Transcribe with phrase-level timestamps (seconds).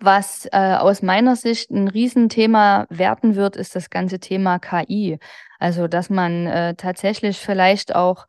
[0.00, 5.18] Was äh, aus meiner Sicht ein Riesenthema werden wird, ist das ganze Thema KI.
[5.58, 8.26] Also, dass man äh, tatsächlich vielleicht auch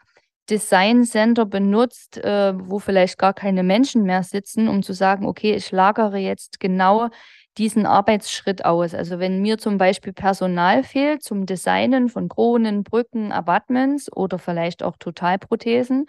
[0.50, 5.54] Design Center benutzt, äh, wo vielleicht gar keine Menschen mehr sitzen, um zu sagen, okay,
[5.54, 7.10] ich lagere jetzt genau
[7.58, 8.94] diesen Arbeitsschritt aus.
[8.96, 14.82] Also wenn mir zum Beispiel Personal fehlt zum Designen von Kronen, Brücken, Abattements oder vielleicht
[14.82, 16.08] auch Totalprothesen,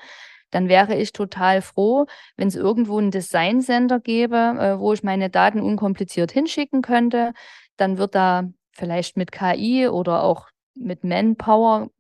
[0.51, 2.07] dann wäre ich total froh,
[2.37, 7.33] wenn es irgendwo ein Design Center gäbe, äh, wo ich meine Daten unkompliziert hinschicken könnte.
[7.77, 11.91] Dann wird da vielleicht mit KI oder auch mit Manpower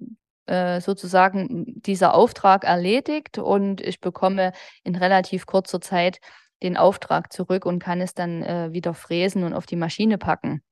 [0.47, 6.21] äh, sozusagen dieser Auftrag erledigt und ich bekomme in relativ kurzer Zeit
[6.63, 10.63] den Auftrag zurück und kann es dann äh, wieder fräsen und auf die Maschine packen.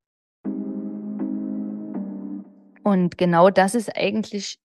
[2.82, 4.58] Und genau das ist eigentlich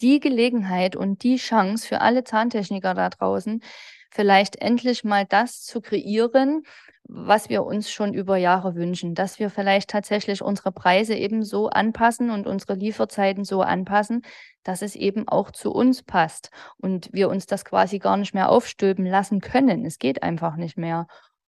[0.00, 3.62] die Gelegenheit und die Chance für alle Zahntechniker da draußen,
[4.10, 6.62] vielleicht endlich mal das zu kreieren,
[7.10, 11.68] was wir uns schon über Jahre wünschen, dass wir vielleicht tatsächlich unsere Preise eben so
[11.70, 14.22] anpassen und unsere Lieferzeiten so anpassen,
[14.62, 18.50] dass es eben auch zu uns passt und wir uns das quasi gar nicht mehr
[18.50, 19.86] aufstülpen lassen können.
[19.86, 21.06] Es geht einfach nicht mehr.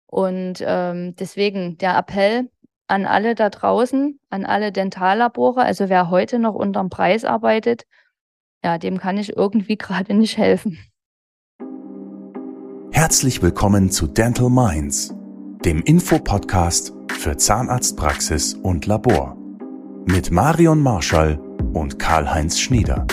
[0.06, 2.48] Und ähm, deswegen der Appell
[2.86, 7.84] an alle da draußen, an alle Dentallabore, also wer heute noch unterm Preis arbeitet,
[8.64, 10.78] ja, dem kann ich irgendwie gerade nicht helfen.
[12.91, 15.14] Herzlich willkommen zu Dental Minds,
[15.64, 19.36] dem Infopodcast für Zahnarztpraxis und Labor
[20.06, 21.39] mit Marion Marschall
[21.75, 23.06] und Karl-Heinz Schnieder.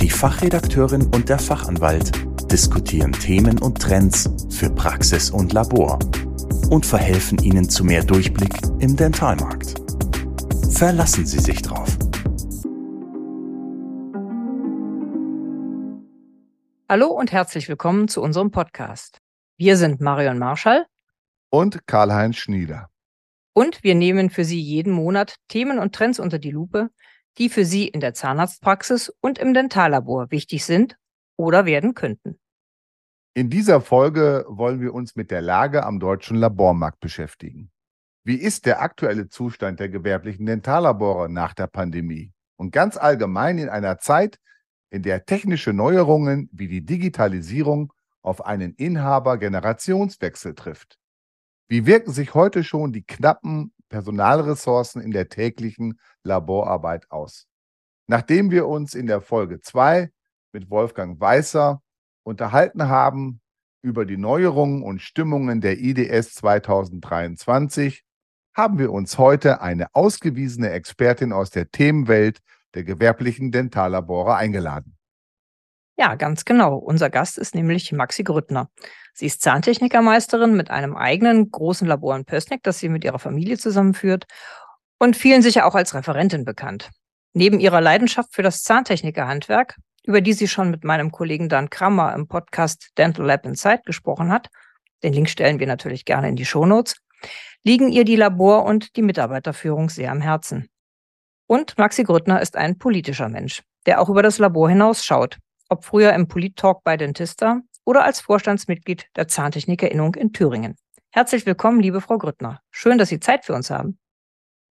[0.00, 2.10] Die Fachredakteurin und der Fachanwalt
[2.50, 5.98] diskutieren Themen und Trends für Praxis und Labor
[6.70, 9.74] und verhelfen Ihnen zu mehr Durchblick im Dentalmarkt.
[10.82, 11.96] Verlassen Sie sich drauf.
[16.88, 19.20] Hallo und herzlich willkommen zu unserem Podcast.
[19.56, 20.86] Wir sind Marion Marschall
[21.50, 22.90] und Karl-Heinz Schnieder.
[23.54, 26.90] Und wir nehmen für Sie jeden Monat Themen und Trends unter die Lupe,
[27.38, 30.96] die für Sie in der Zahnarztpraxis und im Dentallabor wichtig sind
[31.36, 32.40] oder werden könnten.
[33.34, 37.71] In dieser Folge wollen wir uns mit der Lage am deutschen Labormarkt beschäftigen.
[38.24, 42.32] Wie ist der aktuelle Zustand der gewerblichen Dentallabore nach der Pandemie?
[42.56, 44.38] Und ganz allgemein in einer Zeit,
[44.90, 50.98] in der technische Neuerungen wie die Digitalisierung auf einen Inhaber-Generationswechsel trifft.
[51.66, 57.48] Wie wirken sich heute schon die knappen Personalressourcen in der täglichen Laborarbeit aus?
[58.06, 60.12] Nachdem wir uns in der Folge 2
[60.52, 61.82] mit Wolfgang Weißer
[62.22, 63.40] unterhalten haben
[63.82, 68.04] über die Neuerungen und Stimmungen der IDS 2023,
[68.54, 72.40] haben wir uns heute eine ausgewiesene Expertin aus der Themenwelt
[72.74, 74.96] der gewerblichen Dentallabore eingeladen.
[75.96, 76.76] Ja, ganz genau.
[76.76, 78.70] Unser Gast ist nämlich Maxi Grüttner.
[79.14, 83.58] Sie ist Zahntechnikermeisterin mit einem eigenen großen Labor in Pößneck, das sie mit ihrer Familie
[83.58, 84.24] zusammenführt
[84.98, 86.90] und vielen sicher auch als Referentin bekannt.
[87.34, 92.14] Neben ihrer Leidenschaft für das Zahntechnikerhandwerk, über die sie schon mit meinem Kollegen Dan Krammer
[92.14, 94.48] im Podcast Dental Lab Inside gesprochen hat,
[95.02, 96.96] den Link stellen wir natürlich gerne in die Shownotes,
[97.64, 100.68] liegen ihr die Labor- und die Mitarbeiterführung sehr am Herzen.
[101.46, 106.12] Und Maxi Grüttner ist ein politischer Mensch, der auch über das Labor hinausschaut, ob früher
[106.12, 110.76] im Polit-Talk bei Dentista oder als Vorstandsmitglied der Zahntechnikerinnung in Thüringen.
[111.10, 112.60] Herzlich willkommen, liebe Frau Grüttner.
[112.70, 113.98] Schön, dass Sie Zeit für uns haben.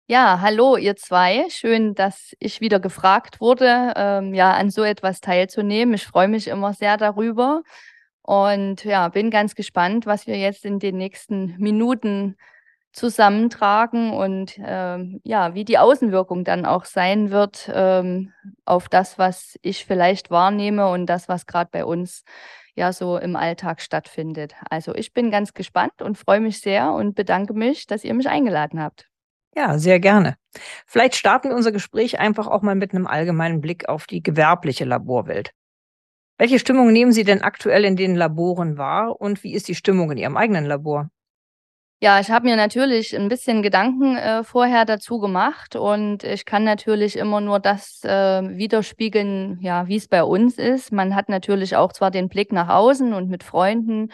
[0.06, 1.46] Ja, hallo ihr zwei.
[1.50, 5.94] Schön, dass ich wieder gefragt wurde, ähm, ja, an so etwas teilzunehmen.
[5.94, 7.62] Ich freue mich immer sehr darüber
[8.22, 12.36] und ja, bin ganz gespannt, was wir jetzt in den nächsten Minuten
[12.92, 18.32] zusammentragen und ähm, ja, wie die Außenwirkung dann auch sein wird ähm,
[18.64, 22.24] auf das, was ich vielleicht wahrnehme und das, was gerade bei uns
[22.74, 24.54] ja so im Alltag stattfindet.
[24.70, 28.28] Also ich bin ganz gespannt und freue mich sehr und bedanke mich, dass ihr mich
[28.28, 29.06] eingeladen habt.
[29.54, 30.36] Ja, sehr gerne.
[30.86, 34.84] Vielleicht starten wir unser Gespräch einfach auch mal mit einem allgemeinen Blick auf die gewerbliche
[34.84, 35.52] Laborwelt.
[36.38, 40.10] Welche Stimmung nehmen Sie denn aktuell in den Laboren wahr und wie ist die Stimmung
[40.12, 41.10] in Ihrem eigenen Labor?
[42.02, 46.64] Ja, ich habe mir natürlich ein bisschen Gedanken äh, vorher dazu gemacht und ich kann
[46.64, 50.92] natürlich immer nur das äh, widerspiegeln, ja, wie es bei uns ist.
[50.92, 54.10] Man hat natürlich auch zwar den Blick nach außen und mit Freunden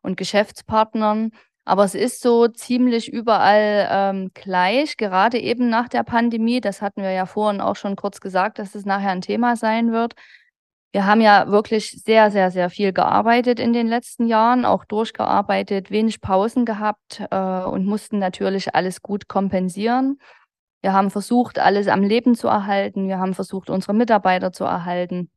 [0.00, 1.30] und Geschäftspartnern,
[1.66, 6.62] aber es ist so ziemlich überall ähm, gleich, gerade eben nach der Pandemie.
[6.62, 9.92] Das hatten wir ja vorhin auch schon kurz gesagt, dass es nachher ein Thema sein
[9.92, 10.14] wird.
[10.96, 15.90] Wir haben ja wirklich sehr, sehr, sehr viel gearbeitet in den letzten Jahren, auch durchgearbeitet,
[15.90, 20.18] wenig Pausen gehabt äh, und mussten natürlich alles gut kompensieren.
[20.80, 23.08] Wir haben versucht, alles am Leben zu erhalten.
[23.08, 25.28] Wir haben versucht, unsere Mitarbeiter zu erhalten.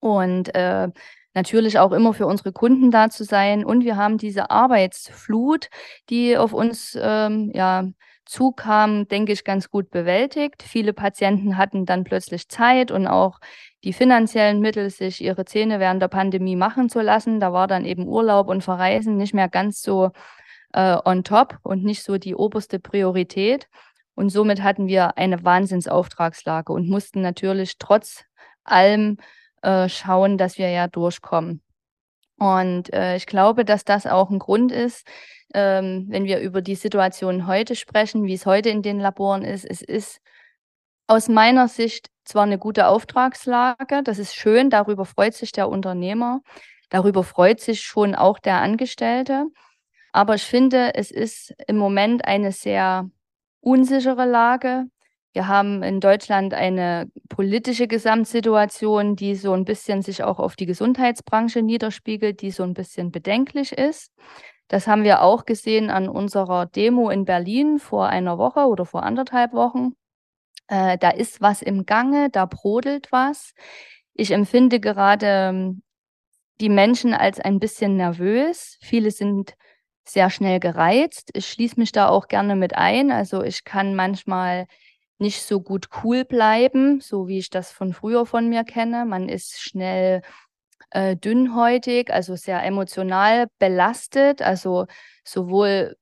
[0.00, 0.88] und äh,
[1.34, 3.62] natürlich auch immer für unsere Kunden da zu sein.
[3.62, 5.68] Und wir haben diese Arbeitsflut,
[6.08, 7.84] die auf uns ähm, ja,
[8.26, 10.62] zukam, denke ich, ganz gut bewältigt.
[10.62, 13.38] Viele Patienten hatten dann plötzlich Zeit und auch
[13.84, 17.40] die finanziellen Mittel, sich ihre Zähne während der Pandemie machen zu lassen.
[17.40, 20.10] Da war dann eben Urlaub und Verreisen nicht mehr ganz so
[20.72, 23.68] äh, on top und nicht so die oberste Priorität.
[24.14, 28.24] Und somit hatten wir eine Wahnsinnsauftragslage und mussten natürlich trotz
[28.62, 29.18] allem
[29.62, 31.62] äh, schauen, dass wir ja durchkommen.
[32.38, 35.06] Und äh, ich glaube, dass das auch ein Grund ist,
[35.54, 39.64] ähm, wenn wir über die Situation heute sprechen, wie es heute in den Laboren ist.
[39.64, 40.20] Es ist
[41.06, 46.40] aus meiner Sicht zwar eine gute Auftragslage, das ist schön, darüber freut sich der Unternehmer,
[46.90, 49.46] darüber freut sich schon auch der Angestellte.
[50.12, 53.10] Aber ich finde, es ist im Moment eine sehr
[53.60, 54.84] unsichere Lage.
[55.32, 60.66] Wir haben in Deutschland eine politische Gesamtsituation, die so ein bisschen sich auch auf die
[60.66, 64.12] Gesundheitsbranche niederspiegelt, die so ein bisschen bedenklich ist.
[64.68, 69.02] Das haben wir auch gesehen an unserer Demo in Berlin vor einer Woche oder vor
[69.02, 69.92] anderthalb Wochen.
[70.68, 73.52] Äh, da ist was im Gange, da brodelt was.
[74.14, 75.82] Ich empfinde gerade ähm,
[76.60, 78.78] die Menschen als ein bisschen nervös.
[78.80, 79.54] Viele sind
[80.04, 81.30] sehr schnell gereizt.
[81.34, 83.10] Ich schließe mich da auch gerne mit ein.
[83.10, 84.66] Also ich kann manchmal
[85.18, 89.04] nicht so gut cool bleiben, so wie ich das von früher von mir kenne.
[89.04, 90.22] Man ist schnell
[90.94, 94.86] äh, dünnhäutig, also sehr emotional belastet, also
[95.24, 95.96] sowohl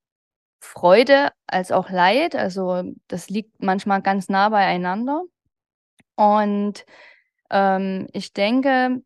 [0.61, 2.37] Freude als auch Leid.
[2.37, 5.23] Also das liegt manchmal ganz nah beieinander.
[6.15, 6.85] Und
[7.51, 9.03] ähm, ich denke,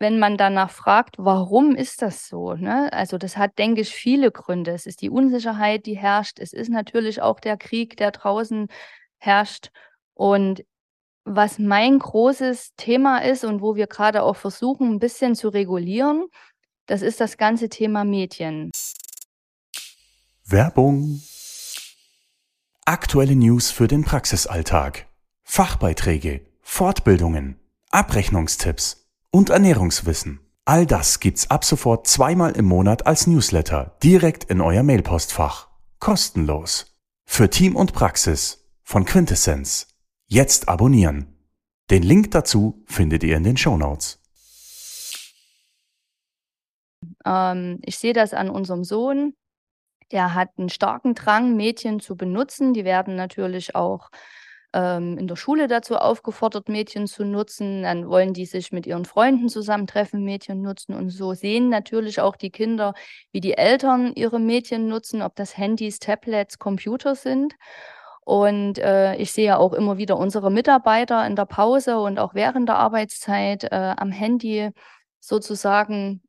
[0.00, 2.54] wenn man danach fragt, warum ist das so?
[2.54, 2.92] Ne?
[2.92, 4.72] Also das hat, denke ich, viele Gründe.
[4.72, 6.40] Es ist die Unsicherheit, die herrscht.
[6.40, 8.66] Es ist natürlich auch der Krieg, der draußen
[9.18, 9.70] herrscht.
[10.14, 10.64] Und
[11.24, 16.26] was mein großes Thema ist und wo wir gerade auch versuchen, ein bisschen zu regulieren,
[16.86, 18.70] das ist das ganze Thema Medien.
[20.44, 21.22] Werbung.
[22.84, 25.06] Aktuelle News für den Praxisalltag.
[25.44, 30.40] Fachbeiträge, Fortbildungen, Abrechnungstipps und Ernährungswissen.
[30.64, 35.68] All das gibt's ab sofort zweimal im Monat als Newsletter direkt in euer Mailpostfach.
[35.98, 36.96] Kostenlos.
[37.24, 39.89] Für Team und Praxis von Quintessenz.
[40.32, 41.26] Jetzt abonnieren.
[41.90, 44.20] Den Link dazu findet ihr in den Show Notes.
[47.26, 49.34] Ähm, ich sehe das an unserem Sohn.
[50.12, 52.74] Der hat einen starken Drang, Mädchen zu benutzen.
[52.74, 54.10] Die werden natürlich auch
[54.72, 57.82] ähm, in der Schule dazu aufgefordert, Mädchen zu nutzen.
[57.82, 60.94] Dann wollen die sich mit ihren Freunden zusammentreffen, Mädchen nutzen.
[60.94, 62.94] Und so sehen natürlich auch die Kinder,
[63.32, 67.56] wie die Eltern ihre Mädchen nutzen, ob das Handys, Tablets, Computer sind.
[68.30, 72.68] Und äh, ich sehe auch immer wieder unsere Mitarbeiter in der Pause und auch während
[72.68, 74.70] der Arbeitszeit äh, am Handy
[75.18, 76.22] sozusagen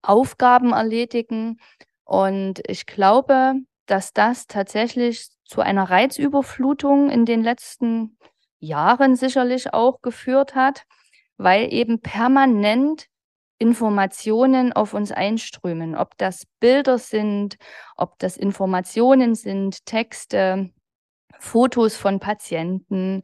[0.00, 1.58] Aufgaben erledigen.
[2.04, 3.54] Und ich glaube,
[3.86, 8.18] dass das tatsächlich zu einer Reizüberflutung in den letzten
[8.60, 10.84] Jahren sicherlich auch geführt hat,
[11.38, 13.06] weil eben permanent
[13.58, 17.56] Informationen auf uns einströmen, ob das Bilder sind,
[17.96, 20.70] ob das Informationen sind, Texte,
[21.38, 23.22] Fotos von Patienten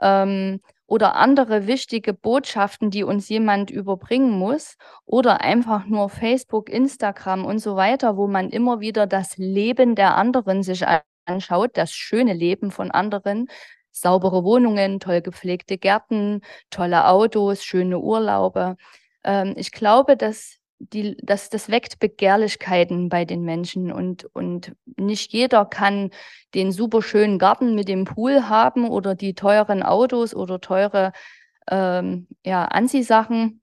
[0.00, 4.76] ähm, oder andere wichtige Botschaften, die uns jemand überbringen muss
[5.06, 10.16] oder einfach nur Facebook, Instagram und so weiter, wo man immer wieder das Leben der
[10.16, 10.84] anderen sich
[11.24, 13.48] anschaut, das schöne Leben von anderen,
[13.90, 16.40] saubere Wohnungen, toll gepflegte Gärten,
[16.70, 18.76] tolle Autos, schöne Urlaube.
[19.24, 20.58] Ähm, ich glaube, dass
[20.90, 26.10] die, das, das weckt Begehrlichkeiten bei den Menschen und, und nicht jeder kann
[26.54, 31.12] den superschönen Garten mit dem Pool haben oder die teuren Autos oder teure
[31.70, 33.60] ähm, ja, Anziehsachen.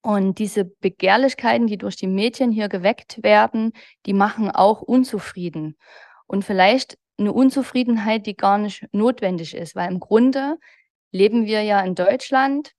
[0.00, 3.72] Und diese Begehrlichkeiten, die durch die Medien hier geweckt werden,
[4.04, 5.76] die machen auch unzufrieden.
[6.26, 10.58] Und vielleicht eine Unzufriedenheit, die gar nicht notwendig ist, weil im Grunde
[11.10, 12.72] leben wir ja in Deutschland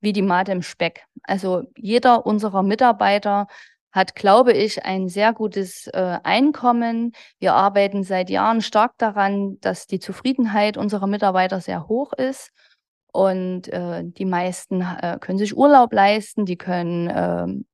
[0.00, 1.04] wie die Made im Speck.
[1.22, 3.46] Also jeder unserer Mitarbeiter
[3.96, 7.12] hat, glaube ich, ein sehr gutes äh, Einkommen.
[7.38, 12.50] Wir arbeiten seit Jahren stark daran, dass die Zufriedenheit unserer Mitarbeiter sehr hoch ist.
[13.10, 17.64] Und äh, die meisten äh, können sich Urlaub leisten, die können, ähm,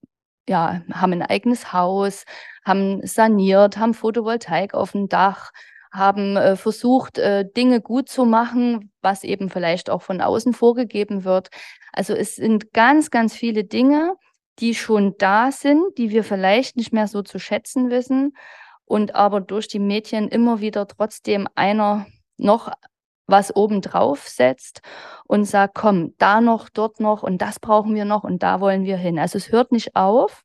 [0.49, 2.25] ja, haben ein eigenes Haus,
[2.65, 5.51] haben saniert, haben Photovoltaik auf dem Dach,
[5.93, 11.25] haben äh, versucht, äh, Dinge gut zu machen, was eben vielleicht auch von außen vorgegeben
[11.25, 11.51] wird.
[11.93, 14.15] Also es sind ganz, ganz viele Dinge,
[14.59, 18.35] die schon da sind, die wir vielleicht nicht mehr so zu schätzen wissen
[18.85, 22.07] und aber durch die Medien immer wieder trotzdem einer
[22.39, 22.73] noch
[23.27, 24.81] was obendrauf setzt
[25.27, 28.85] und sagt, komm, da noch, dort noch und das brauchen wir noch und da wollen
[28.85, 29.19] wir hin.
[29.19, 30.43] Also es hört nicht auf.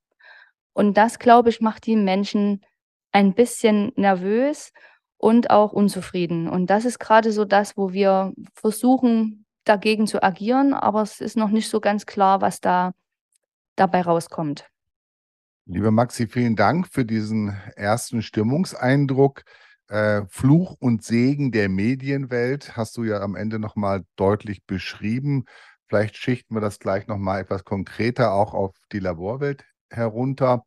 [0.74, 2.64] Und das, glaube ich, macht die Menschen
[3.12, 4.72] ein bisschen nervös
[5.18, 6.48] und auch unzufrieden.
[6.48, 11.38] Und das ist gerade so das, wo wir versuchen, dagegen zu agieren, aber es ist
[11.38, 12.94] noch nicht so ganz klar, was da
[13.76, 14.70] dabei rauskommt.
[15.66, 19.44] Lieber Maxi, vielen Dank für diesen ersten Stimmungseindruck.
[19.90, 25.46] Äh, Fluch und Segen der Medienwelt hast du ja am Ende nochmal deutlich beschrieben.
[25.88, 30.66] Vielleicht schichten wir das gleich nochmal etwas konkreter auch auf die Laborwelt herunter.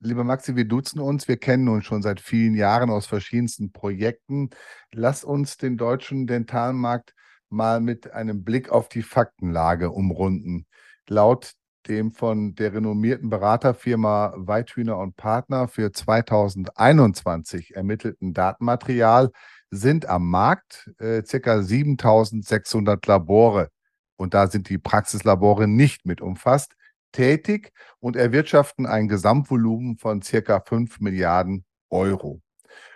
[0.00, 1.26] Lieber Maxi, wir duzen uns.
[1.26, 4.50] Wir kennen uns schon seit vielen Jahren aus verschiedensten Projekten.
[4.92, 7.14] Lass uns den deutschen Dentalmarkt
[7.48, 10.66] mal mit einem Blick auf die Faktenlage umrunden.
[11.08, 11.54] Laut
[11.88, 19.32] dem von der renommierten Beraterfirma Weithühner und Partner für 2021 ermittelten Datenmaterial
[19.70, 21.62] sind am Markt äh, ca.
[21.62, 23.70] 7600 Labore
[24.16, 26.74] und da sind die Praxislabore nicht mit umfasst,
[27.12, 30.60] tätig und erwirtschaften ein Gesamtvolumen von ca.
[30.60, 32.40] 5 Milliarden Euro.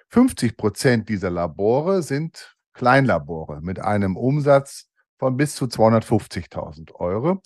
[0.09, 4.88] 50 Prozent dieser Labore sind Kleinlabore mit einem Umsatz
[5.19, 7.40] von bis zu 250.000 Euro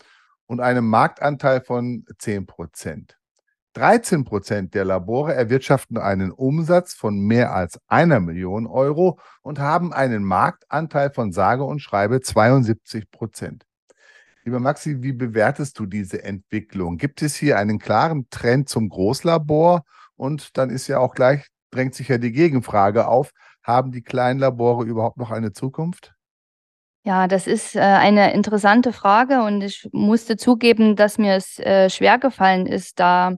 [0.47, 3.19] und einem Marktanteil von 10 Prozent.
[3.75, 9.93] 13 Prozent der Labore erwirtschaften einen Umsatz von mehr als einer Million Euro und haben
[9.93, 13.66] einen Marktanteil von sage und schreibe 72 Prozent.
[14.47, 16.99] Lieber Maxi, wie bewertest du diese Entwicklung?
[16.99, 19.83] Gibt es hier einen klaren Trend zum Großlabor?
[20.15, 23.33] Und dann ist ja auch gleich, drängt sich ja die Gegenfrage auf,
[23.65, 26.15] haben die kleinen Labore überhaupt noch eine Zukunft?
[27.03, 31.91] Ja, das ist äh, eine interessante Frage und ich musste zugeben, dass mir es äh,
[31.91, 33.37] schwer gefallen ist, da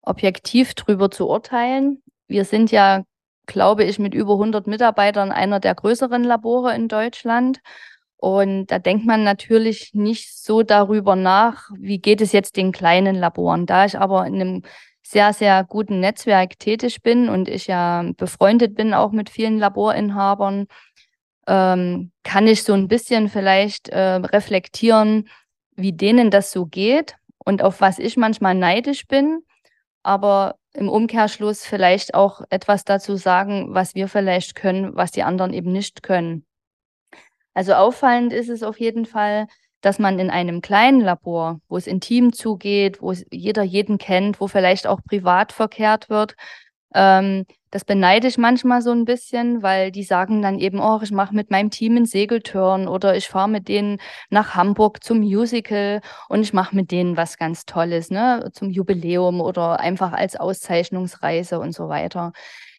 [0.00, 2.02] objektiv drüber zu urteilen.
[2.28, 3.04] Wir sind ja,
[3.44, 7.60] glaube ich, mit über 100 Mitarbeitern einer der größeren Labore in Deutschland.
[8.24, 13.16] Und da denkt man natürlich nicht so darüber nach, wie geht es jetzt den kleinen
[13.16, 13.66] Laboren.
[13.66, 14.62] Da ich aber in einem
[15.02, 20.68] sehr, sehr guten Netzwerk tätig bin und ich ja befreundet bin auch mit vielen Laborinhabern,
[21.46, 25.28] ähm, kann ich so ein bisschen vielleicht äh, reflektieren,
[25.76, 29.40] wie denen das so geht und auf was ich manchmal neidisch bin,
[30.02, 35.52] aber im Umkehrschluss vielleicht auch etwas dazu sagen, was wir vielleicht können, was die anderen
[35.52, 36.46] eben nicht können.
[37.54, 39.46] Also auffallend ist es auf jeden Fall,
[39.80, 44.48] dass man in einem kleinen Labor, wo es intim zugeht, wo jeder jeden kennt, wo
[44.48, 46.34] vielleicht auch privat verkehrt wird,
[46.94, 51.10] ähm, das beneide ich manchmal so ein bisschen, weil die sagen dann eben, oh, ich
[51.10, 53.98] mache mit meinem Team einen Segeltörn oder ich fahre mit denen
[54.30, 59.40] nach Hamburg zum Musical und ich mache mit denen was ganz Tolles, ne, zum Jubiläum
[59.40, 62.32] oder einfach als Auszeichnungsreise und so weiter.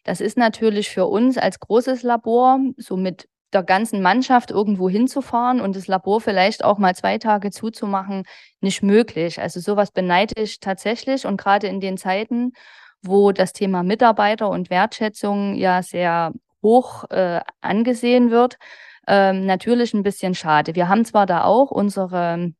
[0.04, 5.60] Das ist natürlich für uns als großes Labor, so mit der ganzen Mannschaft irgendwo hinzufahren
[5.62, 8.24] und das Labor vielleicht auch mal zwei Tage zuzumachen,
[8.60, 9.40] nicht möglich.
[9.40, 12.52] Also sowas beneide ich tatsächlich und gerade in den Zeiten,
[13.02, 16.32] wo das Thema Mitarbeiter und Wertschätzung ja sehr
[16.62, 18.58] hoch äh, angesehen wird,
[19.08, 20.74] ähm, natürlich ein bisschen schade.
[20.74, 22.52] Wir haben zwar da auch unsere,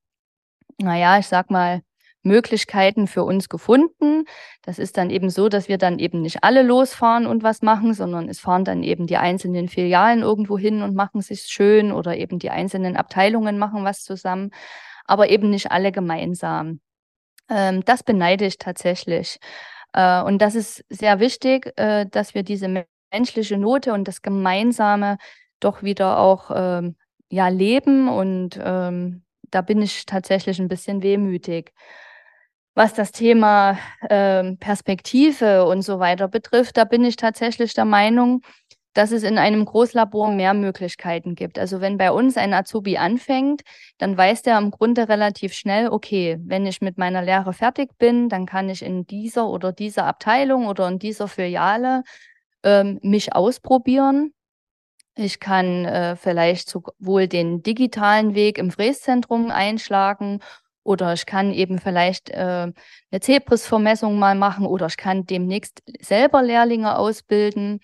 [0.78, 1.82] naja, ich sag mal,
[2.26, 4.24] Möglichkeiten für uns gefunden.
[4.62, 7.94] Das ist dann eben so, dass wir dann eben nicht alle losfahren und was machen,
[7.94, 12.16] sondern es fahren dann eben die einzelnen Filialen irgendwo hin und machen sich schön oder
[12.16, 14.50] eben die einzelnen Abteilungen machen was zusammen,
[15.06, 16.80] aber eben nicht alle gemeinsam.
[17.48, 19.38] Ähm, das beneide ich tatsächlich.
[19.92, 25.18] Äh, und das ist sehr wichtig, äh, dass wir diese menschliche Note und das Gemeinsame
[25.60, 26.96] doch wieder auch ähm,
[27.30, 28.08] ja, leben.
[28.08, 31.72] Und ähm, da bin ich tatsächlich ein bisschen wehmütig.
[32.78, 33.78] Was das Thema
[34.10, 38.42] ähm, Perspektive und so weiter betrifft, da bin ich tatsächlich der Meinung,
[38.92, 41.58] dass es in einem Großlabor mehr Möglichkeiten gibt.
[41.58, 43.62] Also wenn bei uns ein Azubi anfängt,
[43.96, 48.28] dann weiß der im Grunde relativ schnell, okay, wenn ich mit meiner Lehre fertig bin,
[48.28, 52.02] dann kann ich in dieser oder dieser Abteilung oder in dieser Filiale
[52.62, 54.34] ähm, mich ausprobieren.
[55.14, 60.40] Ich kann äh, vielleicht sowohl den digitalen Weg im Fräszentrum einschlagen
[60.86, 62.72] oder ich kann eben vielleicht äh,
[63.10, 67.80] eine Zebris-Vermessung mal machen oder ich kann demnächst selber Lehrlinge ausbilden.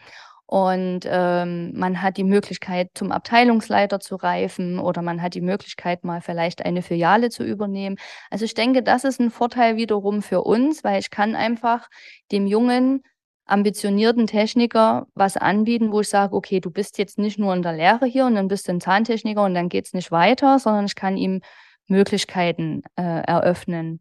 [0.46, 6.04] Und ähm, man hat die Möglichkeit, zum Abteilungsleiter zu reifen oder man hat die Möglichkeit,
[6.04, 7.96] mal vielleicht eine Filiale zu übernehmen.
[8.30, 11.88] Also ich denke, das ist ein Vorteil wiederum für uns, weil ich kann einfach
[12.32, 13.02] dem jungen,
[13.46, 17.72] ambitionierten Techniker was anbieten, wo ich sage, okay, du bist jetzt nicht nur in der
[17.72, 20.84] Lehre hier und dann bist du ein Zahntechniker und dann geht es nicht weiter, sondern
[20.84, 21.40] ich kann ihm
[21.92, 24.00] Möglichkeiten äh, eröffnen.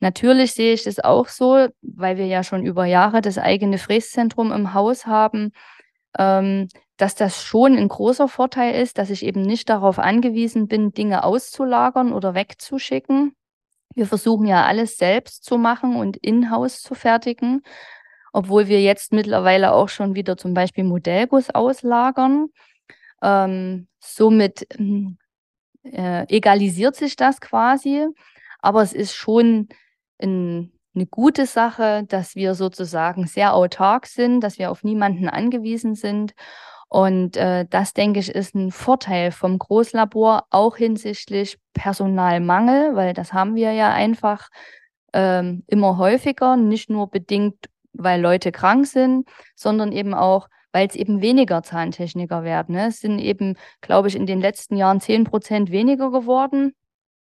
[0.00, 4.52] Natürlich sehe ich das auch so, weil wir ja schon über Jahre das eigene Fräszentrum
[4.52, 5.52] im Haus haben,
[6.18, 10.92] ähm, dass das schon ein großer Vorteil ist, dass ich eben nicht darauf angewiesen bin,
[10.92, 13.34] Dinge auszulagern oder wegzuschicken.
[13.94, 17.62] Wir versuchen ja alles selbst zu machen und in-house zu fertigen,
[18.32, 22.48] obwohl wir jetzt mittlerweile auch schon wieder zum Beispiel Modellguss auslagern.
[23.22, 25.18] Ähm, somit hm,
[25.92, 28.06] äh, egalisiert sich das quasi,
[28.60, 29.68] aber es ist schon
[30.22, 35.94] ein, eine gute Sache, dass wir sozusagen sehr autark sind, dass wir auf niemanden angewiesen
[35.94, 36.34] sind.
[36.88, 43.32] Und äh, das, denke ich, ist ein Vorteil vom Großlabor, auch hinsichtlich Personalmangel, weil das
[43.32, 44.48] haben wir ja einfach
[45.12, 50.94] ähm, immer häufiger, nicht nur bedingt, weil Leute krank sind, sondern eben auch, weil es
[50.94, 52.74] eben weniger Zahntechniker werden.
[52.74, 52.88] Ne?
[52.88, 56.74] Es sind eben, glaube ich, in den letzten Jahren 10 Prozent weniger geworden.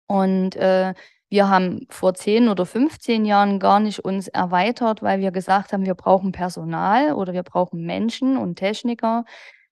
[0.07, 0.95] Und äh,
[1.29, 5.87] wir haben vor 10 oder 15 Jahren gar nicht uns erweitert, weil wir gesagt haben,
[5.87, 9.25] wir brauchen Personal oder wir brauchen Menschen und Techniker.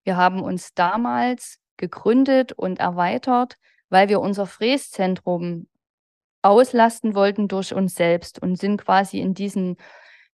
[0.04, 3.56] Wir haben uns damals gegründet und erweitert,
[3.90, 5.66] weil wir unser Fräszentrum
[6.42, 9.76] auslasten wollten durch uns selbst und sind quasi in diesen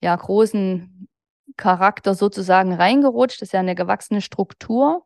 [0.00, 1.08] ja, großen
[1.56, 3.40] Charakter sozusagen reingerutscht.
[3.42, 5.04] Das ist ja eine gewachsene Struktur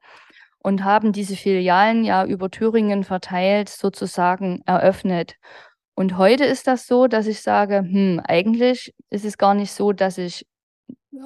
[0.61, 5.37] und haben diese Filialen ja über Thüringen verteilt sozusagen eröffnet.
[5.95, 9.92] Und heute ist das so, dass ich sage, hm, eigentlich ist es gar nicht so,
[9.92, 10.47] dass ich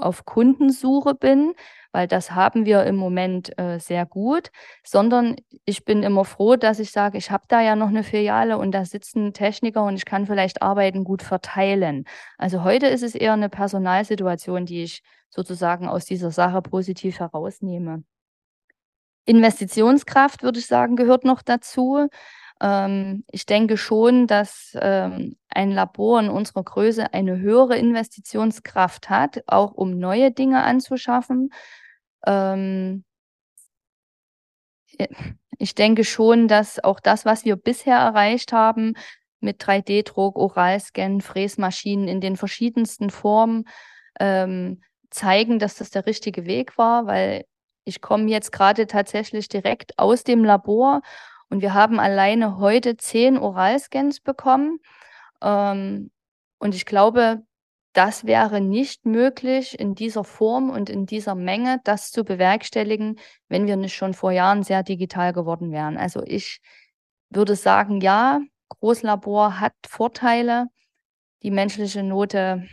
[0.01, 1.55] auf Kundensuche bin,
[1.93, 4.51] weil das haben wir im Moment äh, sehr gut,
[4.83, 8.59] sondern ich bin immer froh, dass ich sage, ich habe da ja noch eine Filiale
[8.59, 12.05] und da sitzen Techniker und ich kann vielleicht Arbeiten gut verteilen.
[12.39, 18.03] Also heute ist es eher eine Personalsituation, die ich sozusagen aus dieser Sache positiv herausnehme.
[19.25, 22.09] Investitionskraft, würde ich sagen, gehört noch dazu.
[22.61, 29.43] Ähm, ich denke schon, dass ähm, ein Labor in unserer Größe eine höhere Investitionskraft hat,
[29.47, 31.51] auch um neue Dinge anzuschaffen.
[32.27, 33.05] Ähm,
[35.59, 38.95] ich denke schon, dass auch das, was wir bisher erreicht haben,
[39.41, 43.65] mit 3D-Druck, Oralscan, Fräsmaschinen in den verschiedensten Formen,
[44.21, 47.45] ähm, zeigen, dass das der richtige Weg war, weil
[47.85, 51.03] ich komme jetzt gerade tatsächlich direkt aus dem Labor
[51.51, 54.79] und wir haben alleine heute zehn Oralscans bekommen.
[55.43, 56.11] Ähm,
[56.59, 57.43] und ich glaube,
[57.93, 63.67] das wäre nicht möglich in dieser Form und in dieser Menge, das zu bewerkstelligen, wenn
[63.67, 65.97] wir nicht schon vor Jahren sehr digital geworden wären.
[65.97, 66.61] Also ich
[67.31, 70.67] würde sagen, ja, Großlabor hat Vorteile.
[71.43, 72.67] Die menschliche Note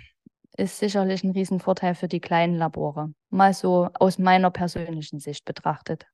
[0.58, 3.12] ist sicherlich ein Riesenvorteil für die kleinen Labore.
[3.30, 6.06] Mal so aus meiner persönlichen Sicht betrachtet.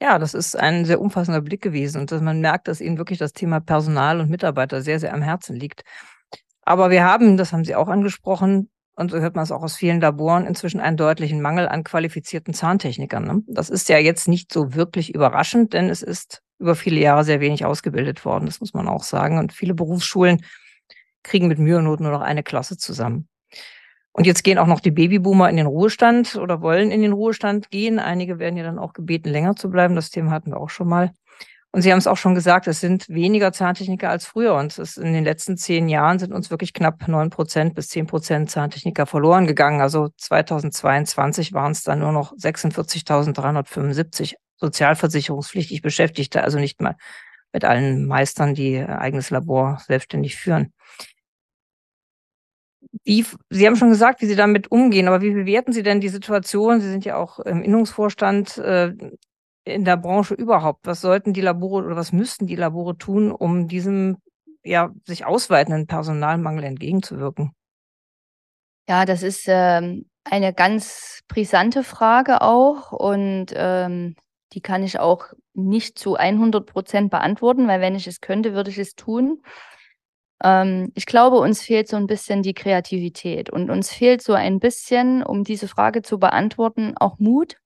[0.00, 3.18] Ja, das ist ein sehr umfassender Blick gewesen und dass man merkt, dass Ihnen wirklich
[3.18, 5.82] das Thema Personal und Mitarbeiter sehr, sehr am Herzen liegt.
[6.64, 9.76] Aber wir haben, das haben Sie auch angesprochen, und so hört man es auch aus
[9.76, 13.24] vielen Laboren, inzwischen einen deutlichen Mangel an qualifizierten Zahntechnikern.
[13.24, 13.42] Ne?
[13.48, 17.40] Das ist ja jetzt nicht so wirklich überraschend, denn es ist über viele Jahre sehr
[17.40, 19.38] wenig ausgebildet worden, das muss man auch sagen.
[19.38, 20.42] Und viele Berufsschulen
[21.24, 23.28] kriegen mit Mühe und Not nur noch eine Klasse zusammen.
[24.12, 27.70] Und jetzt gehen auch noch die Babyboomer in den Ruhestand oder wollen in den Ruhestand
[27.70, 27.98] gehen.
[27.98, 29.96] Einige werden ja dann auch gebeten, länger zu bleiben.
[29.96, 31.10] Das Thema hatten wir auch schon mal.
[31.74, 34.54] Und Sie haben es auch schon gesagt, es sind weniger Zahntechniker als früher.
[34.54, 38.06] Und es in den letzten zehn Jahren sind uns wirklich knapp neun Prozent bis zehn
[38.06, 39.80] Prozent Zahntechniker verloren gegangen.
[39.80, 46.94] Also 2022 waren es dann nur noch 46.375 sozialversicherungspflichtig Beschäftigte, also nicht mal
[47.52, 50.72] mit allen Meistern, die eigenes Labor selbstständig führen.
[53.02, 56.08] Wie, Sie haben schon gesagt, wie Sie damit umgehen, aber wie bewerten Sie denn die
[56.08, 56.80] Situation?
[56.80, 58.92] Sie sind ja auch im Innungsvorstand äh,
[59.64, 60.86] in der Branche überhaupt.
[60.86, 64.18] Was sollten die Labore oder was müssten die Labore tun, um diesem
[64.62, 67.52] ja sich ausweitenden Personalmangel entgegenzuwirken?
[68.88, 74.14] Ja, das ist ähm, eine ganz brisante Frage auch und ähm,
[74.52, 78.70] die kann ich auch nicht zu 100 Prozent beantworten, weil wenn ich es könnte, würde
[78.70, 79.42] ich es tun.
[80.42, 84.60] Ähm, ich glaube, uns fehlt so ein bisschen die Kreativität und uns fehlt so ein
[84.60, 87.56] bisschen, um diese Frage zu beantworten, auch Mut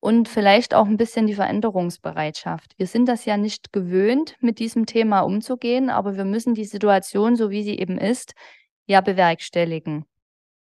[0.00, 2.74] und vielleicht auch ein bisschen die Veränderungsbereitschaft.
[2.76, 7.36] Wir sind das ja nicht gewöhnt, mit diesem Thema umzugehen, aber wir müssen die Situation,
[7.36, 8.34] so wie sie eben ist,
[8.86, 10.04] ja bewerkstelligen.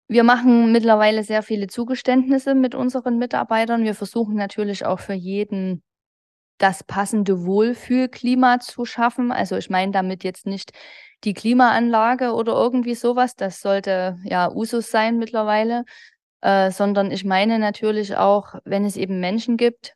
[0.09, 3.85] Wir machen mittlerweile sehr viele Zugeständnisse mit unseren Mitarbeitern.
[3.85, 5.83] Wir versuchen natürlich auch für jeden
[6.59, 9.33] das passende Wohlfühlklima zu schaffen.
[9.33, 10.73] Also ich meine damit jetzt nicht
[11.25, 13.37] die Klimaanlage oder irgendwie sowas.
[13.37, 15.85] Das sollte ja Usus sein mittlerweile.
[16.42, 19.94] Äh, sondern ich meine natürlich auch, wenn es eben Menschen gibt,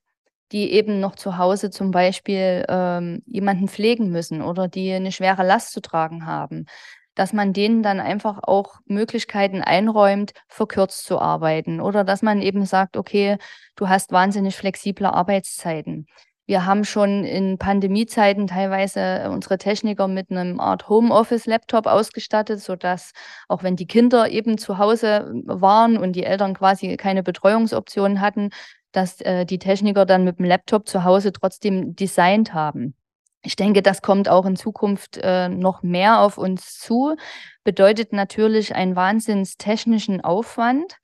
[0.53, 5.45] die eben noch zu Hause zum Beispiel ähm, jemanden pflegen müssen oder die eine schwere
[5.45, 6.67] Last zu tragen haben,
[7.17, 12.65] dass man denen dann einfach auch Möglichkeiten einräumt, verkürzt zu arbeiten oder dass man eben
[12.65, 13.39] sagt, okay,
[13.75, 16.07] du hast wahnsinnig flexible Arbeitszeiten.
[16.47, 23.13] Wir haben schon in Pandemiezeiten teilweise unsere Techniker mit einem Art Homeoffice-Laptop ausgestattet, sodass
[23.49, 28.51] auch wenn die Kinder eben zu Hause waren und die Eltern quasi keine Betreuungsoptionen hatten,
[28.93, 32.95] dass äh, die Techniker dann mit dem Laptop zu Hause trotzdem designt haben.
[33.43, 37.17] Ich denke, das kommt auch in Zukunft äh, noch mehr auf uns zu,
[37.65, 40.97] bedeutet natürlich einen wahnsinns technischen Aufwand.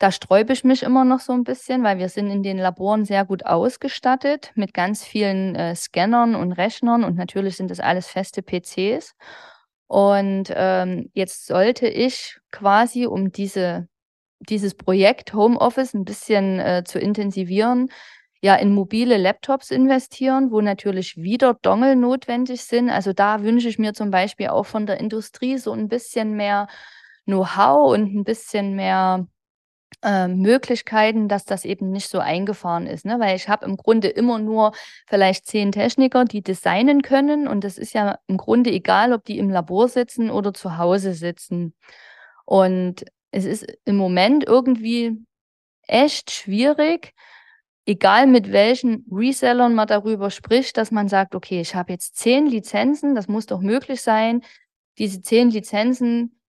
[0.00, 3.04] Da sträube ich mich immer noch so ein bisschen, weil wir sind in den Laboren
[3.04, 8.06] sehr gut ausgestattet mit ganz vielen äh, Scannern und Rechnern und natürlich sind das alles
[8.06, 9.14] feste PCs.
[9.88, 13.88] Und ähm, jetzt sollte ich quasi, um diese,
[14.38, 17.90] dieses Projekt Homeoffice ein bisschen äh, zu intensivieren,
[18.40, 22.88] ja in mobile Laptops investieren, wo natürlich wieder Dongle notwendig sind.
[22.88, 26.68] Also da wünsche ich mir zum Beispiel auch von der Industrie so ein bisschen mehr
[27.26, 29.26] Know-how und ein bisschen mehr
[30.02, 33.04] äh, Möglichkeiten, dass das eben nicht so eingefahren ist.
[33.04, 33.18] Ne?
[33.20, 34.72] Weil ich habe im Grunde immer nur
[35.08, 37.48] vielleicht zehn Techniker, die designen können.
[37.48, 41.14] Und das ist ja im Grunde egal, ob die im Labor sitzen oder zu Hause
[41.14, 41.74] sitzen.
[42.44, 45.18] Und es ist im Moment irgendwie
[45.86, 47.12] echt schwierig,
[47.86, 52.46] egal mit welchen Resellern man darüber spricht, dass man sagt, okay, ich habe jetzt zehn
[52.46, 54.42] Lizenzen, das muss doch möglich sein,
[54.98, 56.39] diese zehn Lizenzen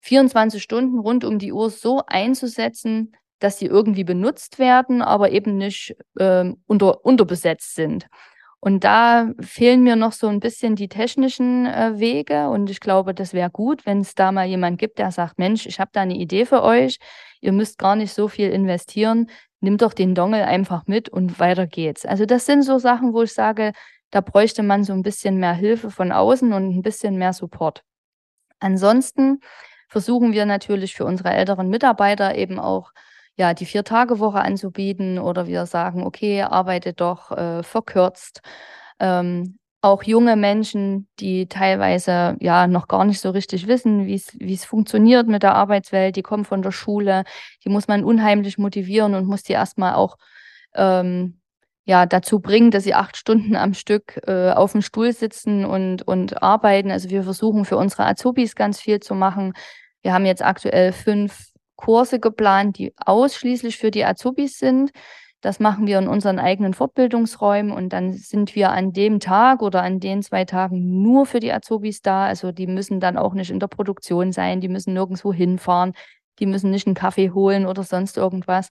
[0.00, 5.56] 24 Stunden rund um die Uhr so einzusetzen, dass sie irgendwie benutzt werden, aber eben
[5.56, 8.06] nicht äh, unter, unterbesetzt sind.
[8.62, 12.50] Und da fehlen mir noch so ein bisschen die technischen äh, Wege.
[12.50, 15.64] Und ich glaube, das wäre gut, wenn es da mal jemand gibt, der sagt, Mensch,
[15.64, 16.98] ich habe da eine Idee für euch.
[17.40, 19.30] Ihr müsst gar nicht so viel investieren.
[19.60, 22.04] Nimmt doch den Dongle einfach mit und weiter geht's.
[22.04, 23.72] Also das sind so Sachen, wo ich sage,
[24.10, 27.82] da bräuchte man so ein bisschen mehr Hilfe von außen und ein bisschen mehr Support.
[28.58, 29.40] Ansonsten
[29.90, 32.92] versuchen wir natürlich für unsere älteren Mitarbeiter eben auch
[33.36, 38.40] ja, die Vier-Tage-Woche anzubieten oder wir sagen, okay, arbeite doch äh, verkürzt.
[38.98, 44.14] Ähm, auch junge Menschen, die teilweise ja noch gar nicht so richtig wissen, wie
[44.52, 47.24] es funktioniert mit der Arbeitswelt, die kommen von der Schule,
[47.64, 50.16] die muss man unheimlich motivieren und muss die erstmal auch
[50.74, 51.39] ähm,
[51.84, 56.02] ja, dazu bringen, dass sie acht Stunden am Stück äh, auf dem Stuhl sitzen und,
[56.06, 56.90] und arbeiten.
[56.90, 59.54] Also wir versuchen für unsere Azubis ganz viel zu machen.
[60.02, 64.90] Wir haben jetzt aktuell fünf Kurse geplant, die ausschließlich für die Azubis sind.
[65.40, 69.82] Das machen wir in unseren eigenen Fortbildungsräumen und dann sind wir an dem Tag oder
[69.82, 72.26] an den zwei Tagen nur für die Azubis da.
[72.26, 75.94] Also die müssen dann auch nicht in der Produktion sein, die müssen nirgendwo hinfahren,
[76.40, 78.68] die müssen nicht einen Kaffee holen oder sonst irgendwas.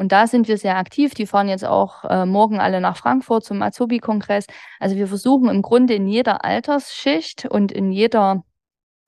[0.00, 1.12] Und da sind wir sehr aktiv.
[1.12, 4.46] Die fahren jetzt auch äh, morgen alle nach Frankfurt zum Azubi-Kongress.
[4.78, 8.42] Also wir versuchen im Grunde in jeder Altersschicht und in jeder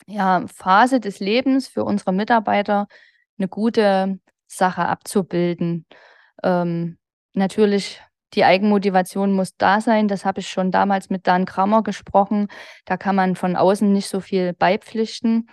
[0.06, 2.88] ja, Phase des Lebens für unsere Mitarbeiter
[3.38, 5.86] eine gute Sache abzubilden.
[6.42, 6.98] Ähm,
[7.32, 8.02] natürlich,
[8.34, 10.08] die Eigenmotivation muss da sein.
[10.08, 12.48] Das habe ich schon damals mit Dan Krammer gesprochen.
[12.84, 15.48] Da kann man von außen nicht so viel beipflichten.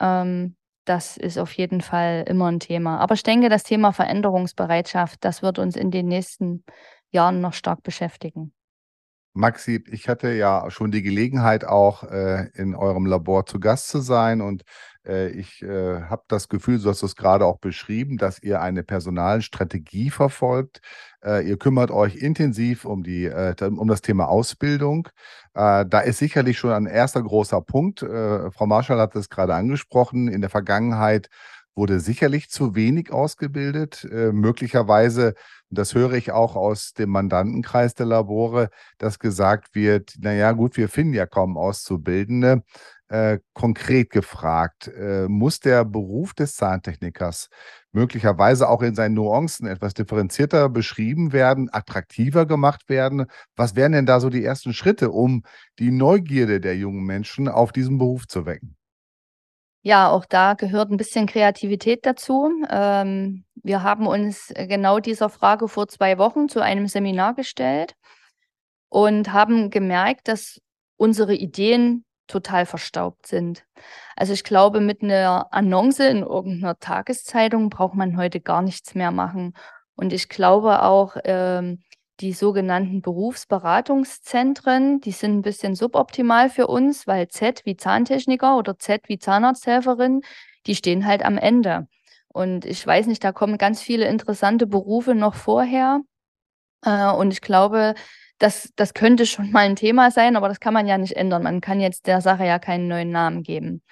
[0.00, 2.98] Ähm, das ist auf jeden Fall immer ein Thema.
[2.98, 6.64] Aber ich denke, das Thema Veränderungsbereitschaft, das wird uns in den nächsten
[7.10, 8.52] Jahren noch stark beschäftigen.
[9.32, 14.00] Maxi, ich hatte ja schon die Gelegenheit, auch äh, in eurem Labor zu Gast zu
[14.00, 14.62] sein und
[15.06, 18.82] äh, ich äh, habe das Gefühl, du hast es gerade auch beschrieben, dass ihr eine
[18.82, 20.80] Personalstrategie verfolgt.
[21.24, 25.08] Äh, ihr kümmert euch intensiv um, die, äh, um das Thema Ausbildung.
[25.54, 28.00] Äh, da ist sicherlich schon ein erster großer Punkt.
[28.00, 30.28] Frau Marschall hat es gerade angesprochen.
[30.28, 31.28] In der Vergangenheit
[31.80, 34.06] wurde sicherlich zu wenig ausgebildet.
[34.32, 35.34] möglicherweise
[35.70, 40.88] das höre ich auch aus dem Mandantenkreis der Labore, dass gesagt wird, naja gut, wir
[40.88, 42.62] finden ja kaum Auszubildende.
[43.08, 47.48] Äh, konkret gefragt, äh, muss der Beruf des Zahntechnikers
[47.92, 53.26] möglicherweise auch in seinen Nuancen etwas differenzierter beschrieben werden, attraktiver gemacht werden?
[53.56, 55.42] Was wären denn da so die ersten Schritte, um
[55.80, 58.76] die Neugierde der jungen Menschen auf diesen Beruf zu wecken?
[59.82, 62.50] Ja, auch da gehört ein bisschen Kreativität dazu.
[62.68, 67.94] Ähm, wir haben uns genau dieser Frage vor zwei Wochen zu einem Seminar gestellt
[68.90, 70.60] und haben gemerkt, dass
[70.96, 73.64] unsere Ideen total verstaubt sind.
[74.16, 79.10] Also ich glaube, mit einer Annonce in irgendeiner Tageszeitung braucht man heute gar nichts mehr
[79.10, 79.54] machen.
[79.96, 81.82] Und ich glaube auch, ähm,
[82.20, 88.78] die sogenannten Berufsberatungszentren, die sind ein bisschen suboptimal für uns, weil Z wie Zahntechniker oder
[88.78, 90.22] Z wie Zahnarzthelferin,
[90.66, 91.88] die stehen halt am Ende.
[92.28, 96.00] Und ich weiß nicht, da kommen ganz viele interessante Berufe noch vorher.
[96.84, 97.94] Äh, und ich glaube,
[98.38, 101.42] das, das könnte schon mal ein Thema sein, aber das kann man ja nicht ändern.
[101.42, 103.82] Man kann jetzt der Sache ja keinen neuen Namen geben.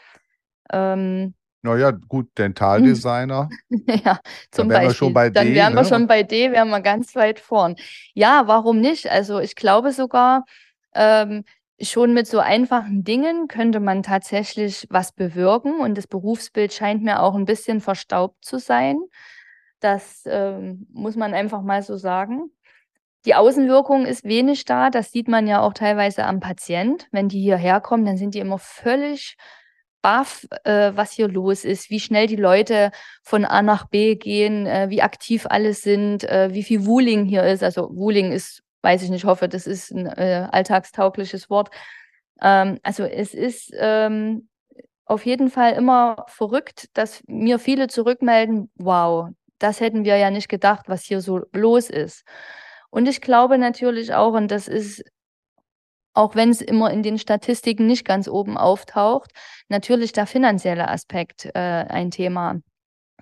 [0.73, 3.49] Ähm, naja, gut, Dentaldesigner.
[4.05, 4.95] ja, zum Beispiel.
[4.95, 5.81] Schon bei Dann D, wären ne?
[5.81, 7.77] wir schon bei D, wären wir ganz weit vorn.
[8.15, 9.11] Ja, warum nicht?
[9.11, 10.45] Also ich glaube sogar,
[10.95, 11.45] ähm,
[11.81, 17.23] schon mit so einfachen Dingen könnte man tatsächlich was bewirken und das Berufsbild scheint mir
[17.23, 18.99] auch ein bisschen verstaubt zu sein.
[19.81, 22.51] Das ähm, muss man einfach mal so sagen.
[23.25, 24.91] Die Außenwirkung ist wenig da.
[24.91, 27.07] Das sieht man ja auch teilweise am Patient.
[27.13, 29.37] Wenn die hierher kommen, dann sind die immer völlig
[30.03, 32.91] baff, äh, was hier los ist, wie schnell die Leute
[33.23, 37.45] von A nach B gehen, äh, wie aktiv alle sind, äh, wie viel Wooling hier
[37.45, 37.63] ist.
[37.63, 41.71] Also Wooling ist, weiß ich nicht, hoffe, das ist ein äh, alltagstaugliches Wort.
[42.41, 44.49] Ähm, also es ist ähm,
[45.05, 50.49] auf jeden Fall immer verrückt, dass mir viele zurückmelden, wow, das hätten wir ja nicht
[50.49, 52.25] gedacht, was hier so los ist.
[52.91, 55.03] Und ich glaube natürlich auch, und das ist
[56.15, 59.31] auch wenn es immer in den Statistiken nicht ganz oben auftaucht,
[59.69, 62.57] natürlich der finanzielle Aspekt äh, ein Thema.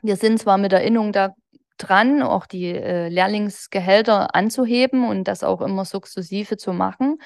[0.02, 1.34] Wir sind zwar mit Erinnerung da
[1.78, 7.18] dran, auch die äh, Lehrlingsgehälter anzuheben und das auch immer sukzessive zu machen.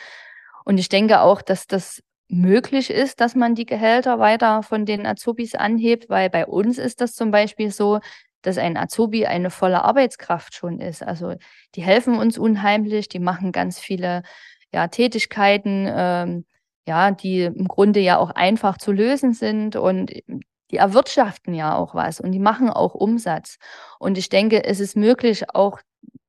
[0.65, 5.07] Und ich denke auch, dass das möglich ist, dass man die Gehälter weiter von den
[5.07, 8.01] Azubis anhebt, weil bei uns ist das zum Beispiel so,
[8.43, 11.03] dass ein Azubi eine volle Arbeitskraft schon ist.
[11.03, 11.35] Also
[11.75, 14.23] die helfen uns unheimlich, die machen ganz viele
[14.73, 16.45] ja, Tätigkeiten, ähm,
[16.87, 20.13] ja, die im Grunde ja auch einfach zu lösen sind und
[20.71, 23.59] die erwirtschaften ja auch was und die machen auch Umsatz.
[23.99, 25.81] Und ich denke, es ist möglich, auch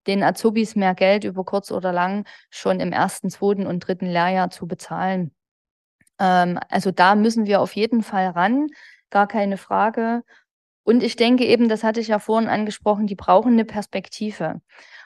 [0.08, 4.50] den Azubis mehr Geld über kurz oder lang schon im ersten, zweiten und dritten Lehrjahr
[4.50, 5.32] zu bezahlen.
[6.20, 8.68] Ähm, also da müssen wir auf jeden Fall ran,
[9.10, 10.24] gar keine Frage.
[10.84, 14.62] Und ich denke eben, das hatte ich ja vorhin angesprochen, die brauchen eine Perspektive.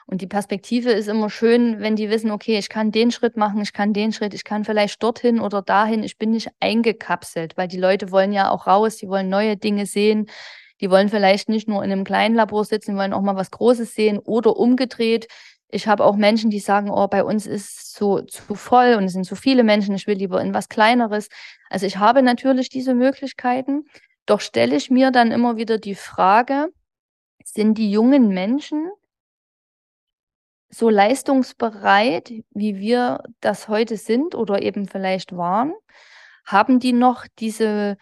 [0.08, 3.60] Und die Perspektive ist immer schön, wenn die wissen, okay, ich kann den Schritt machen,
[3.60, 7.66] ich kann den Schritt, ich kann vielleicht dorthin oder dahin, ich bin nicht eingekapselt, weil
[7.66, 10.26] die Leute wollen ja auch raus, die wollen neue Dinge sehen,
[10.80, 13.50] die wollen vielleicht nicht nur in einem kleinen Labor sitzen, die wollen auch mal was
[13.50, 15.26] Großes sehen oder umgedreht.
[15.70, 19.12] Ich habe auch Menschen, die sagen, oh, bei uns ist so zu voll und es
[19.12, 21.28] sind zu viele Menschen, ich will lieber in was Kleineres.
[21.68, 23.86] Also ich habe natürlich diese Möglichkeiten,
[24.26, 26.68] doch stelle ich mir dann immer wieder die Frage,
[27.44, 28.88] sind die jungen Menschen,
[30.68, 35.72] so leistungsbereit, wie wir das heute sind oder eben vielleicht waren?
[36.44, 37.96] Haben die noch diese,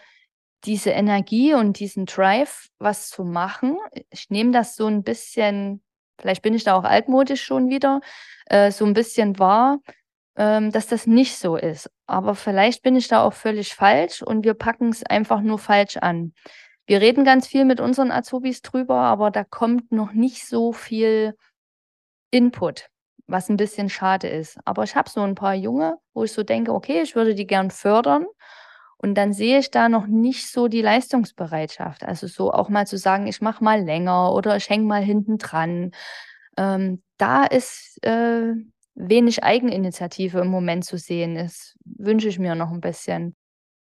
[0.64, 3.78] diese Energie und diesen Drive, was zu machen?
[4.10, 5.82] Ich nehme das so ein bisschen,
[6.18, 8.00] vielleicht bin ich da auch altmodisch schon wieder,
[8.46, 9.78] äh, so ein bisschen wahr,
[10.36, 11.90] ähm, dass das nicht so ist.
[12.06, 15.96] Aber vielleicht bin ich da auch völlig falsch und wir packen es einfach nur falsch
[15.98, 16.34] an.
[16.86, 21.34] Wir reden ganz viel mit unseren Azubis drüber, aber da kommt noch nicht so viel
[22.34, 22.88] Input,
[23.28, 24.58] was ein bisschen schade ist.
[24.64, 27.46] Aber ich habe so ein paar Junge, wo ich so denke, okay, ich würde die
[27.46, 28.26] gern fördern.
[28.98, 32.04] Und dann sehe ich da noch nicht so die Leistungsbereitschaft.
[32.04, 35.38] Also so auch mal zu sagen, ich mache mal länger oder ich hänge mal hinten
[35.38, 35.92] dran.
[36.56, 38.54] Ähm, da ist äh,
[38.94, 41.36] wenig Eigeninitiative im Moment zu sehen.
[41.36, 43.36] Das wünsche ich mir noch ein bisschen.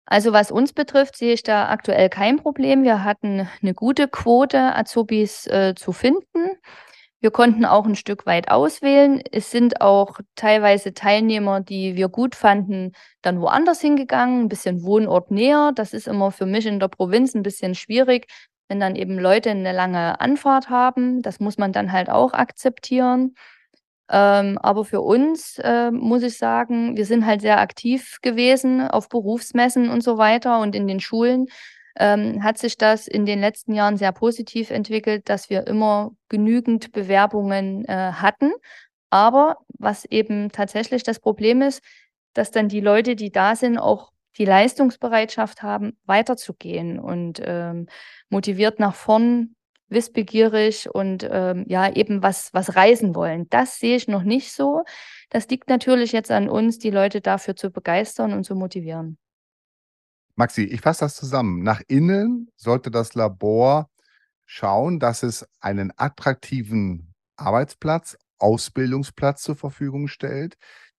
[0.06, 2.84] Also was uns betrifft, sehe ich da aktuell kein Problem.
[2.84, 6.58] Wir hatten eine gute Quote, Azubis äh, zu finden.
[7.24, 9.22] Wir konnten auch ein Stück weit auswählen.
[9.32, 15.30] Es sind auch teilweise Teilnehmer, die wir gut fanden, dann woanders hingegangen, ein bisschen Wohnort
[15.30, 15.72] näher.
[15.74, 18.26] Das ist immer für mich in der Provinz ein bisschen schwierig,
[18.68, 21.22] wenn dann eben Leute eine lange Anfahrt haben.
[21.22, 23.34] Das muss man dann halt auch akzeptieren.
[24.10, 29.08] Ähm, aber für uns äh, muss ich sagen, wir sind halt sehr aktiv gewesen auf
[29.08, 31.46] Berufsmessen und so weiter und in den Schulen
[31.96, 36.92] ähm, hat sich das in den letzten Jahren sehr positiv entwickelt, dass wir immer genügend
[36.92, 38.52] Bewerbungen äh, hatten.
[39.10, 41.82] Aber was eben tatsächlich das Problem ist,
[42.32, 47.86] dass dann die Leute, die da sind, auch die Leistungsbereitschaft haben, weiterzugehen und ähm,
[48.28, 49.54] motiviert nach vorn,
[49.88, 53.48] wissbegierig und ähm, ja, eben was, was reisen wollen.
[53.50, 54.82] Das sehe ich noch nicht so.
[55.30, 59.18] Das liegt natürlich jetzt an uns, die Leute dafür zu begeistern und zu motivieren.
[60.36, 61.62] Maxi, ich fasse das zusammen.
[61.62, 63.88] Nach innen sollte das Labor
[64.46, 70.56] schauen, dass es einen attraktiven Arbeitsplatz, Ausbildungsplatz zur Verfügung stellt,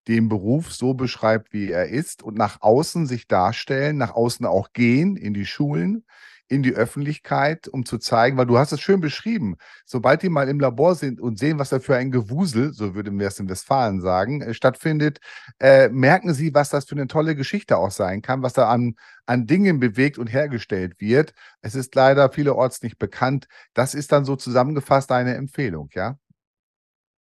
[0.07, 4.71] den Beruf so beschreibt, wie er ist und nach außen sich darstellen, nach außen auch
[4.73, 6.05] gehen in die Schulen,
[6.47, 9.55] in die Öffentlichkeit, um zu zeigen, weil du hast es schön beschrieben,
[9.85, 13.19] sobald die mal im Labor sind und sehen, was da für ein Gewusel, so würden
[13.19, 15.19] wir es in Westfalen sagen, äh, stattfindet,
[15.59, 18.95] äh, merken sie, was das für eine tolle Geschichte auch sein kann, was da an,
[19.25, 21.33] an Dingen bewegt und hergestellt wird.
[21.61, 23.47] Es ist leider vielerorts nicht bekannt.
[23.73, 26.17] Das ist dann so zusammengefasst eine Empfehlung, ja?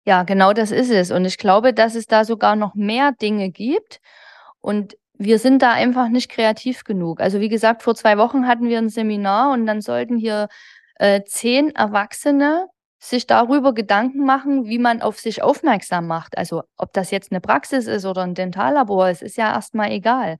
[0.06, 1.10] Ja, genau das ist es.
[1.10, 4.00] Und ich glaube, dass es da sogar noch mehr Dinge gibt.
[4.60, 7.20] Und wir sind da einfach nicht kreativ genug.
[7.20, 10.48] Also wie gesagt, vor zwei Wochen hatten wir ein Seminar und dann sollten hier
[10.96, 16.36] äh, zehn Erwachsene sich darüber Gedanken machen, wie man auf sich aufmerksam macht.
[16.38, 20.36] Also ob das jetzt eine Praxis ist oder ein Dentallabor, es ist ja erstmal egal.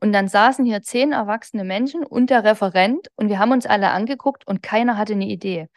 [0.00, 3.90] Und dann saßen hier zehn erwachsene Menschen und der Referent und wir haben uns alle
[3.90, 5.68] angeguckt und keiner hatte eine Idee.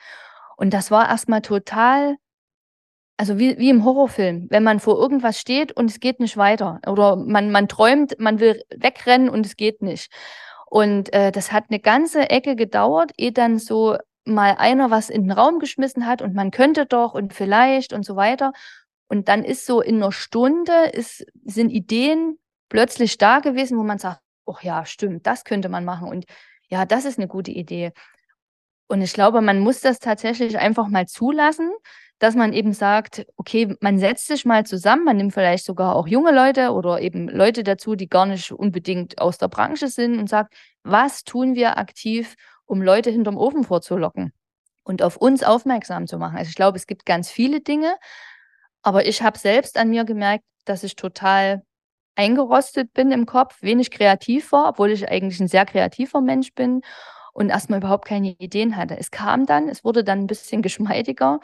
[0.58, 2.18] Und das war erstmal total,
[3.20, 6.80] also wie, wie im Horrorfilm, wenn man vor irgendwas steht und es geht nicht weiter.
[6.88, 10.10] Oder man, man träumt, man will wegrennen und es geht nicht.
[10.68, 15.24] Und äh, das hat eine ganze Ecke gedauert, ehe dann so mal einer was in
[15.24, 18.54] den Raum geschmissen hat und man könnte doch und vielleicht und so weiter.
[19.10, 23.98] Und dann ist so in einer Stunde ist, sind Ideen plötzlich da gewesen, wo man
[23.98, 26.24] sagt, oh ja, stimmt, das könnte man machen und
[26.70, 27.92] ja, das ist eine gute Idee.
[28.88, 31.70] Und ich glaube, man muss das tatsächlich einfach mal zulassen,
[32.20, 36.08] dass man eben sagt, okay, man setzt sich mal zusammen, man nimmt vielleicht sogar auch
[36.08, 40.30] junge Leute oder eben Leute dazu, die gar nicht unbedingt aus der Branche sind und
[40.30, 40.54] sagt,
[40.84, 44.34] was tun wir aktiv, um Leute hinterm Ofen vorzulocken
[44.84, 46.38] und auf uns aufmerksam zu machen.
[46.38, 47.96] Also ich glaube, es gibt ganz viele Dinge,
[48.82, 51.64] aber ich habe selbst an mir gemerkt, dass ich total
[52.16, 56.82] eingerostet bin im Kopf, wenig kreativ war, obwohl ich eigentlich ein sehr kreativer Mensch bin
[57.34, 58.98] und erstmal überhaupt keine Ideen hatte.
[58.98, 61.40] Es kam dann, es wurde dann ein bisschen geschmeidiger,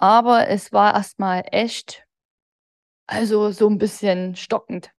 [0.00, 2.04] aber es war erstmal echt,
[3.08, 4.92] also so ein bisschen stockend.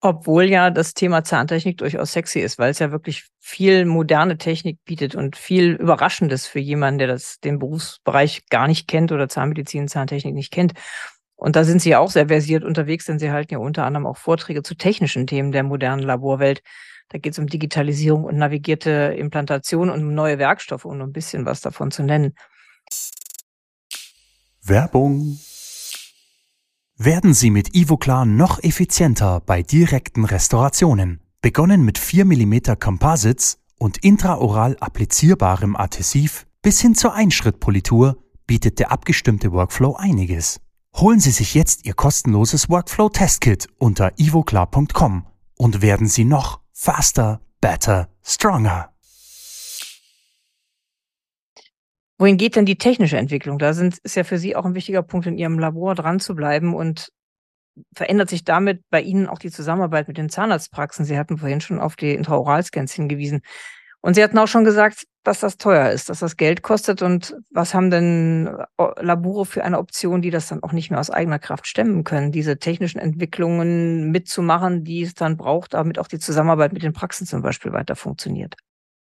[0.00, 4.78] Obwohl ja das Thema Zahntechnik durchaus sexy ist, weil es ja wirklich viel moderne Technik
[4.84, 9.88] bietet und viel Überraschendes für jemanden, der das, den Berufsbereich gar nicht kennt oder Zahnmedizin,
[9.88, 10.74] Zahntechnik nicht kennt.
[11.36, 14.06] Und da sind Sie ja auch sehr versiert unterwegs, denn Sie halten ja unter anderem
[14.06, 16.62] auch Vorträge zu technischen Themen der modernen Laborwelt.
[17.08, 21.44] Da geht es um Digitalisierung und navigierte Implantation und um neue Werkstoffe um ein bisschen
[21.44, 22.34] was davon zu nennen.
[24.64, 25.40] Werbung
[26.96, 31.20] werden Sie mit Ivoclar noch effizienter bei direkten Restaurationen.
[31.40, 38.92] Begonnen mit 4 mm Composites und intraoral applizierbarem Adhesiv bis hin zur Einschrittpolitur bietet der
[38.92, 40.60] abgestimmte Workflow einiges.
[40.94, 45.26] Holen Sie sich jetzt Ihr kostenloses Workflow Testkit unter ivoclar.com
[45.58, 48.91] und werden Sie noch faster, better, stronger.
[52.22, 53.58] Wohin geht denn die technische Entwicklung?
[53.58, 56.36] Da sind, ist ja für Sie auch ein wichtiger Punkt, in Ihrem Labor dran zu
[56.36, 57.08] bleiben und
[57.96, 61.04] verändert sich damit bei Ihnen auch die Zusammenarbeit mit den Zahnarztpraxen?
[61.04, 63.40] Sie hatten vorhin schon auf die Intraoralscans hingewiesen.
[64.02, 67.02] Und Sie hatten auch schon gesagt, dass das teuer ist, dass das Geld kostet.
[67.02, 71.00] Und was haben denn äh, Labore für eine Option, die das dann auch nicht mehr
[71.00, 76.06] aus eigener Kraft stemmen können, diese technischen Entwicklungen mitzumachen, die es dann braucht, damit auch
[76.06, 78.54] die Zusammenarbeit mit den Praxen zum Beispiel weiter funktioniert?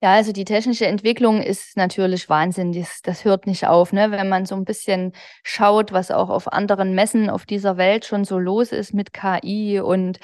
[0.01, 2.73] Ja, also die technische Entwicklung ist natürlich Wahnsinn.
[2.73, 3.93] Das, das hört nicht auf.
[3.93, 4.13] Ne?
[4.13, 8.25] Wenn man so ein bisschen schaut, was auch auf anderen Messen auf dieser Welt schon
[8.25, 10.21] so los ist mit KI und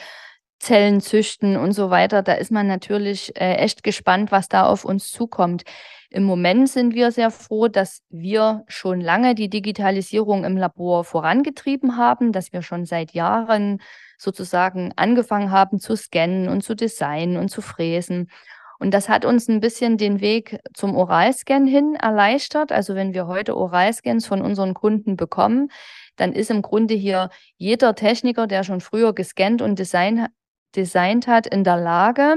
[0.61, 4.85] Zellen züchten und so weiter, da ist man natürlich äh, echt gespannt, was da auf
[4.85, 5.65] uns zukommt.
[6.09, 11.97] Im Moment sind wir sehr froh, dass wir schon lange die Digitalisierung im Labor vorangetrieben
[11.97, 13.81] haben, dass wir schon seit Jahren
[14.17, 18.31] sozusagen angefangen haben zu scannen und zu designen und zu fräsen.
[18.79, 22.73] Und das hat uns ein bisschen den Weg zum Oralscan hin erleichtert.
[22.73, 25.71] Also wenn wir heute Oralscans von unseren Kunden bekommen,
[26.17, 30.29] dann ist im Grunde hier jeder Techniker, der schon früher gescannt und design,
[30.77, 32.37] designt hat, in der Lage,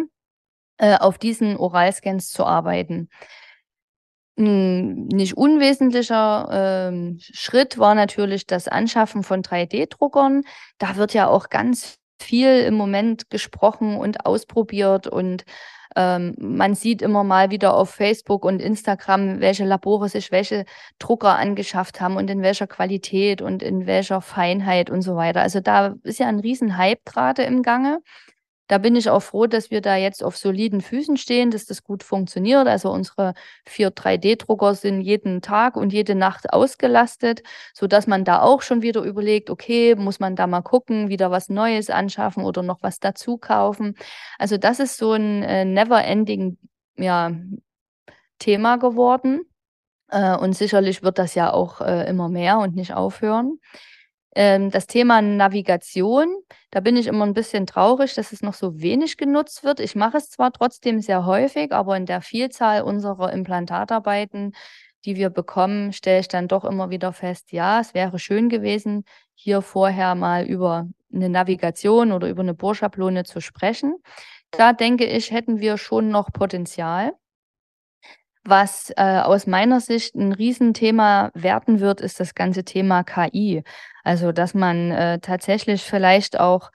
[0.78, 3.10] äh, auf diesen Oralscans zu arbeiten.
[4.39, 10.43] Ein nicht unwesentlicher äh, Schritt war natürlich das Anschaffen von 3D-Druckern.
[10.78, 15.45] Da wird ja auch ganz viel im Moment gesprochen und ausprobiert und
[15.95, 20.65] ähm, man sieht immer mal wieder auf Facebook und Instagram, welche Labore sich welche
[20.99, 25.41] Drucker angeschafft haben und in welcher Qualität und in welcher Feinheit und so weiter.
[25.41, 27.99] Also da ist ja ein riesen Hype gerade im Gange.
[28.67, 31.84] Da bin ich auch froh, dass wir da jetzt auf soliden Füßen stehen, dass das
[31.84, 32.67] gut funktioniert.
[32.67, 33.34] Also unsere
[33.65, 38.82] vier 3D-Drucker sind jeden Tag und jede Nacht ausgelastet, so dass man da auch schon
[38.82, 42.99] wieder überlegt, okay, muss man da mal gucken, wieder was Neues anschaffen oder noch was
[42.99, 43.95] dazu kaufen.
[44.38, 46.58] Also das ist so ein äh, never-ending
[46.97, 47.32] ja,
[48.39, 49.41] Thema geworden.
[50.10, 53.60] Äh, und sicherlich wird das ja auch äh, immer mehr und nicht aufhören.
[54.39, 56.28] Ähm, das Thema Navigation,
[56.70, 59.80] da bin ich immer ein bisschen traurig, dass es noch so wenig genutzt wird.
[59.80, 64.53] Ich mache es zwar trotzdem sehr häufig, aber in der Vielzahl unserer Implantatarbeiten,
[65.05, 69.05] die wir bekommen, stelle ich dann doch immer wieder fest, ja, es wäre schön gewesen,
[69.34, 73.95] hier vorher mal über eine Navigation oder über eine Bohrschablone zu sprechen.
[74.51, 77.14] Da denke ich, hätten wir schon noch Potenzial.
[78.49, 83.64] Was äh, aus meiner Sicht ein Riesenthema werden wird, ist das ganze Thema KI.
[84.08, 86.72] Also, dass man äh, tatsächlich vielleicht auch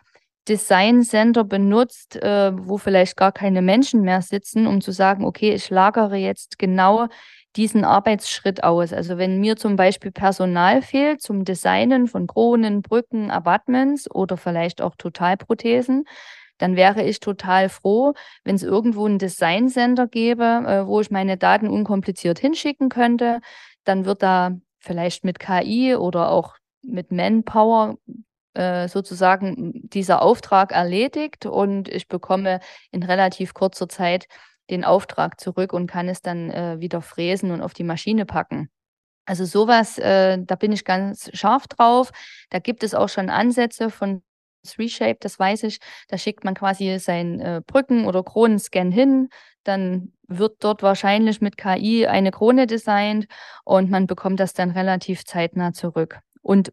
[0.49, 5.55] Design Center benutzt, äh, wo vielleicht gar keine Menschen mehr sitzen, um zu sagen, okay,
[5.55, 7.07] ich lagere jetzt genau
[7.57, 8.93] diesen Arbeitsschritt aus.
[8.93, 14.83] Also wenn mir zum Beispiel Personal fehlt zum Designen von Kronen, Brücken, Abattements oder vielleicht
[14.83, 16.05] auch Totalprothesen,
[16.59, 18.13] dann wäre ich total froh,
[18.45, 23.41] wenn es irgendwo einen Design Center gäbe, äh, wo ich meine Daten unkompliziert hinschicken könnte.
[23.85, 27.97] Dann wird da vielleicht mit KI oder auch mit Manpower
[28.55, 32.61] äh, sozusagen dieser Auftrag erledigt und ich bekomme
[32.91, 34.27] in relativ kurzer Zeit
[34.71, 38.71] den Auftrag zurück und kann es dann äh, wieder fräsen und auf die Maschine packen.
[39.25, 42.11] Also sowas, äh, da bin ich ganz scharf drauf.
[42.51, 44.23] Da gibt es auch schon Ansätze von
[44.67, 45.79] 3Shape, das weiß ich.
[46.09, 49.29] Da schickt man quasi seinen äh, Brücken- oder Kronenscan hin.
[49.65, 53.27] Dann wird dort wahrscheinlich mit KI eine Krone designt
[53.65, 56.21] und man bekommt das dann relativ zeitnah zurück.
[56.43, 56.73] Und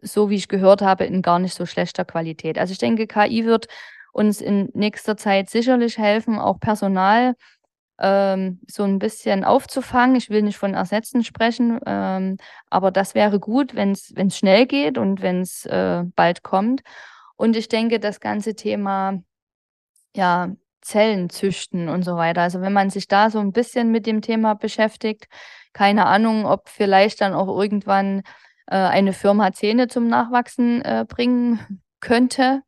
[0.00, 2.58] so wie ich gehört habe, in gar nicht so schlechter Qualität.
[2.58, 3.66] Also ich denke, KI wird
[4.12, 7.34] uns in nächster Zeit sicherlich helfen, auch Personal
[7.98, 10.16] ähm, so ein bisschen aufzufangen.
[10.16, 12.36] Ich will nicht von Ersetzen sprechen, ähm,
[12.68, 16.82] aber das wäre gut, wenn es schnell geht und wenn es äh, bald kommt.
[17.36, 19.22] Und ich denke, das ganze Thema
[20.14, 22.42] ja, Zellen züchten und so weiter.
[22.42, 25.26] Also wenn man sich da so ein bisschen mit dem Thema beschäftigt,
[25.72, 28.22] keine Ahnung, ob vielleicht dann auch irgendwann
[28.66, 32.62] äh, eine Firma Zähne zum Nachwachsen äh, bringen könnte.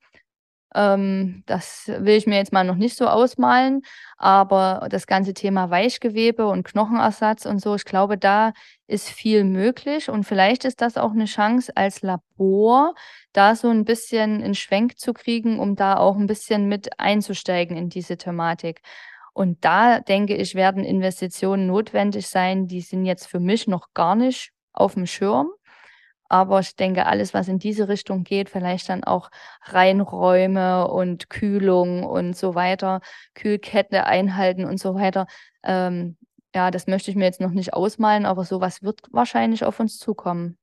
[0.74, 3.82] Ähm, das will ich mir jetzt mal noch nicht so ausmalen,
[4.16, 8.53] aber das ganze Thema Weichgewebe und Knochenersatz und so, ich glaube, da
[8.88, 12.95] ist viel möglich und vielleicht ist das auch eine Chance als Labor,
[13.32, 17.76] da so ein bisschen einen Schwenk zu kriegen, um da auch ein bisschen mit einzusteigen
[17.76, 18.80] in diese Thematik.
[19.32, 24.14] Und da denke ich, werden Investitionen notwendig sein, die sind jetzt für mich noch gar
[24.16, 25.51] nicht auf dem Schirm.
[26.29, 29.31] Aber ich denke, alles, was in diese Richtung geht, vielleicht dann auch
[29.62, 33.01] Reinräume und Kühlung und so weiter,
[33.35, 35.27] Kühlkette einhalten und so weiter.
[35.62, 36.16] Ähm,
[36.55, 39.99] ja, das möchte ich mir jetzt noch nicht ausmalen, aber sowas wird wahrscheinlich auf uns
[39.99, 40.57] zukommen.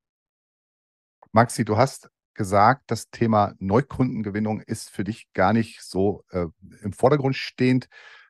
[1.32, 6.46] Maxi, du hast gesagt, das Thema Neukundengewinnung ist für dich gar nicht so äh,
[6.82, 7.88] im Vordergrund stehend.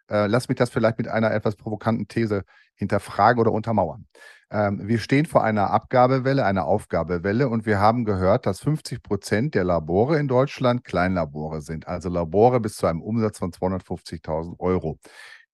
[0.10, 2.44] Äh, lass mich das vielleicht mit einer etwas provokanten These
[2.76, 4.08] hinterfragen oder untermauern.
[4.52, 9.56] Ähm, wir stehen vor einer Abgabewelle, einer Aufgabewelle und wir haben gehört, dass 50 Prozent
[9.56, 15.00] der Labore in Deutschland Kleinlabore sind, also Labore bis zu einem Umsatz von 250.000 Euro.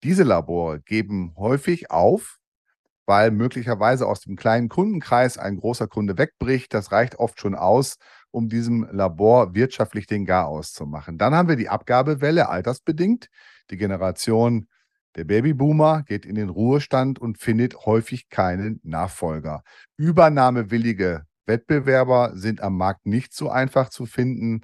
[0.03, 2.38] Diese Labore geben häufig auf,
[3.07, 6.74] weil möglicherweise aus dem kleinen Kundenkreis ein großer Kunde wegbricht.
[6.74, 7.97] Das reicht oft schon aus,
[8.30, 11.18] um diesem Labor wirtschaftlich den Garaus zu machen.
[11.18, 13.28] Dann haben wir die Abgabewelle, altersbedingt.
[13.70, 14.68] Die Generation
[15.17, 19.62] der Babyboomer geht in den Ruhestand und findet häufig keinen Nachfolger.
[19.97, 24.61] Übernahmewillige Wettbewerber sind am Markt nicht so einfach zu finden,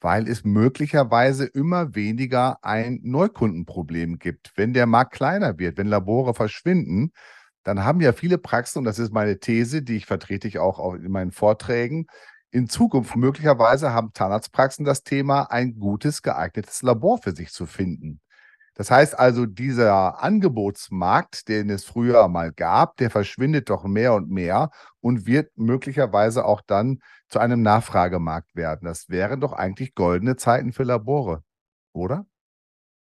[0.00, 4.50] weil es möglicherweise immer weniger ein Neukundenproblem gibt.
[4.56, 7.12] Wenn der Markt kleiner wird, wenn Labore verschwinden,
[7.62, 10.94] dann haben ja viele Praxen, und das ist meine These, die ich vertrete ich auch
[10.94, 12.06] in meinen Vorträgen,
[12.50, 18.20] in Zukunft möglicherweise haben Zahnarztpraxen das Thema, ein gutes, geeignetes Labor für sich zu finden.
[18.74, 24.30] Das heißt also, dieser Angebotsmarkt, den es früher mal gab, der verschwindet doch mehr und
[24.30, 24.70] mehr
[25.00, 28.86] und wird möglicherweise auch dann zu einem Nachfragemarkt werden.
[28.86, 31.42] Das wären doch eigentlich goldene Zeiten für Labore,
[31.92, 32.24] oder?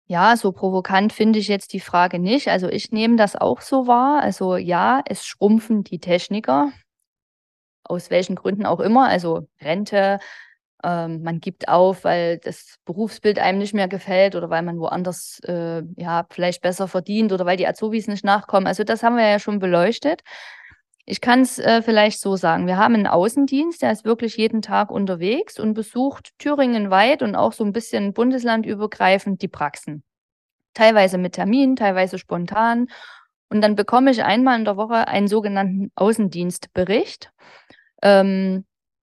[0.07, 2.49] Ja, so provokant finde ich jetzt die Frage nicht.
[2.49, 4.21] Also ich nehme das auch so wahr.
[4.21, 6.71] Also ja, es schrumpfen die Techniker,
[7.83, 10.19] aus welchen Gründen auch immer, also Rente,
[10.85, 15.39] ähm, man gibt auf, weil das Berufsbild einem nicht mehr gefällt oder weil man woanders
[15.47, 18.67] äh, ja vielleicht besser verdient oder weil die Azubis nicht nachkommen.
[18.67, 20.21] Also das haben wir ja schon beleuchtet.
[21.05, 22.67] Ich kann es äh, vielleicht so sagen.
[22.67, 27.35] Wir haben einen Außendienst, der ist wirklich jeden Tag unterwegs und besucht Thüringen weit und
[27.35, 30.03] auch so ein bisschen bundeslandübergreifend die Praxen.
[30.75, 32.87] Teilweise mit Termin, teilweise spontan.
[33.49, 37.31] Und dann bekomme ich einmal in der Woche einen sogenannten Außendienstbericht.
[38.01, 38.65] Ähm,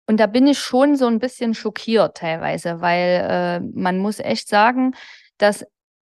[0.10, 4.49] und da bin ich schon so ein bisschen schockiert teilweise, weil äh, man muss echt
[4.49, 4.95] sagen,
[5.38, 5.64] dass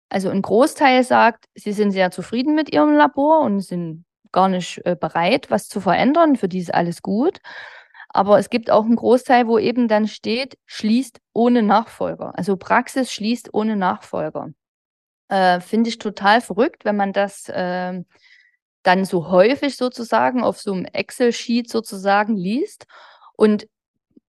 [0.09, 4.81] also ein Großteil sagt, sie sind sehr zufrieden mit ihrem Labor und sind gar nicht
[4.85, 6.35] äh, bereit, was zu verändern.
[6.35, 7.39] Für die ist alles gut.
[8.09, 12.33] Aber es gibt auch einen Großteil, wo eben dann steht, schließt ohne Nachfolger.
[12.37, 14.49] Also Praxis schließt ohne Nachfolger.
[15.29, 18.03] Äh, Finde ich total verrückt, wenn man das äh,
[18.83, 22.87] dann so häufig sozusagen auf so einem Excel-Sheet sozusagen liest.
[23.37, 23.67] Und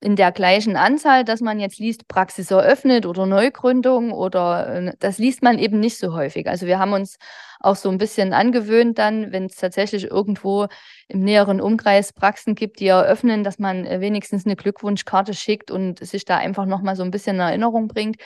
[0.06, 5.18] in der gleichen Anzahl, dass man jetzt liest, Praxis eröffnet oder Neugründung oder äh, das
[5.18, 6.46] liest man eben nicht so häufig.
[6.46, 7.18] Also wir haben uns
[7.58, 10.68] auch so ein bisschen angewöhnt dann, wenn es tatsächlich irgendwo
[11.08, 15.98] im näheren Umkreis Praxen gibt, die eröffnen, dass man äh, wenigstens eine Glückwunschkarte schickt und
[15.98, 18.18] sich da einfach nochmal so ein bisschen in Erinnerung bringt.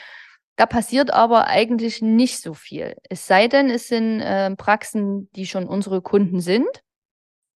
[0.57, 2.93] Da passiert aber eigentlich nicht so viel.
[3.09, 6.83] Es sei denn, es sind äh, Praxen, die schon unsere Kunden sind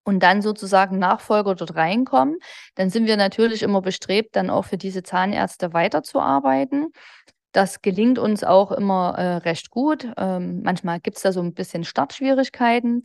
[0.06, 2.38] und dann sozusagen Nachfolger dort reinkommen,
[2.76, 6.91] dann sind wir natürlich immer bestrebt, dann auch für diese Zahnärzte weiterzuarbeiten.
[7.51, 10.08] Das gelingt uns auch immer äh, recht gut.
[10.18, 13.03] Ähm, manchmal gibt es da so ein bisschen Startschwierigkeiten.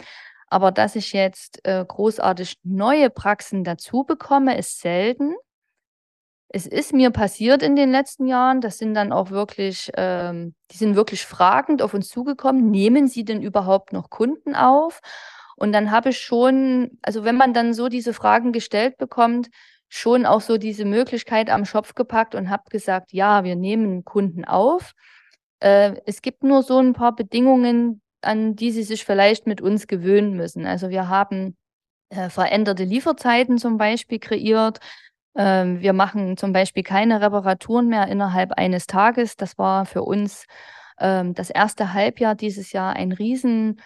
[0.49, 5.35] Aber dass ich jetzt äh, großartig neue Praxen dazu bekomme, ist selten.
[6.49, 8.61] Es ist mir passiert in den letzten Jahren.
[8.61, 12.71] Das sind dann auch wirklich, ähm, die sind wirklich fragend auf uns zugekommen.
[12.71, 15.01] Nehmen Sie denn überhaupt noch Kunden auf?
[15.61, 19.51] Und dann habe ich schon, also wenn man dann so diese Fragen gestellt bekommt,
[19.91, 24.47] schon auch so diese Möglichkeit am Schopf gepackt und habe gesagt, ja, wir nehmen Kunden
[24.47, 24.95] auf.
[25.61, 29.87] Äh, es gibt nur so ein paar Bedingungen, an die sie sich vielleicht mit uns
[29.87, 30.65] gewöhnen müssen.
[30.65, 31.59] Also wir haben
[32.09, 34.81] äh, veränderte Lieferzeiten zum Beispiel kreiert.
[35.37, 39.37] Ähm, wir machen zum Beispiel keine Reparaturen mehr innerhalb eines Tages.
[39.37, 40.47] Das war für uns
[40.99, 43.83] ähm, das erste Halbjahr dieses Jahr ein riesen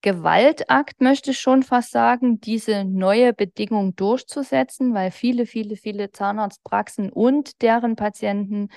[0.00, 7.10] Gewaltakt, möchte ich schon fast sagen, diese neue Bedingung durchzusetzen, weil viele, viele, viele Zahnarztpraxen
[7.10, 8.68] und deren Patienten,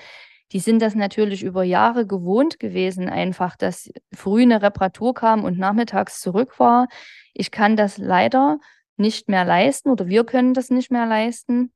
[0.52, 5.60] die sind das natürlich über Jahre gewohnt gewesen, einfach, dass früh eine Reparatur kam und
[5.60, 6.88] nachmittags zurück war.
[7.34, 8.58] Ich kann das leider
[8.98, 11.72] nicht mehr leisten oder wir können das nicht mehr leisten.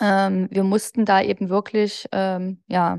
[0.00, 2.98] Ähm, wir mussten da eben wirklich, ähm, ja,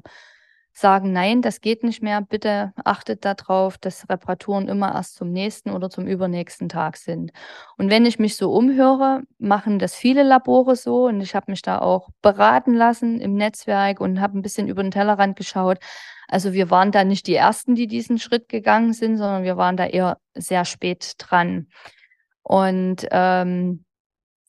[0.79, 5.71] sagen, nein, das geht nicht mehr, bitte achtet darauf, dass Reparaturen immer erst zum nächsten
[5.71, 7.31] oder zum übernächsten Tag sind.
[7.77, 11.63] Und wenn ich mich so umhöre, machen das viele Labore so und ich habe mich
[11.63, 15.79] da auch beraten lassen im Netzwerk und habe ein bisschen über den Tellerrand geschaut.
[16.27, 19.77] Also wir waren da nicht die Ersten, die diesen Schritt gegangen sind, sondern wir waren
[19.77, 21.69] da eher sehr spät dran.
[22.43, 23.83] Und ähm,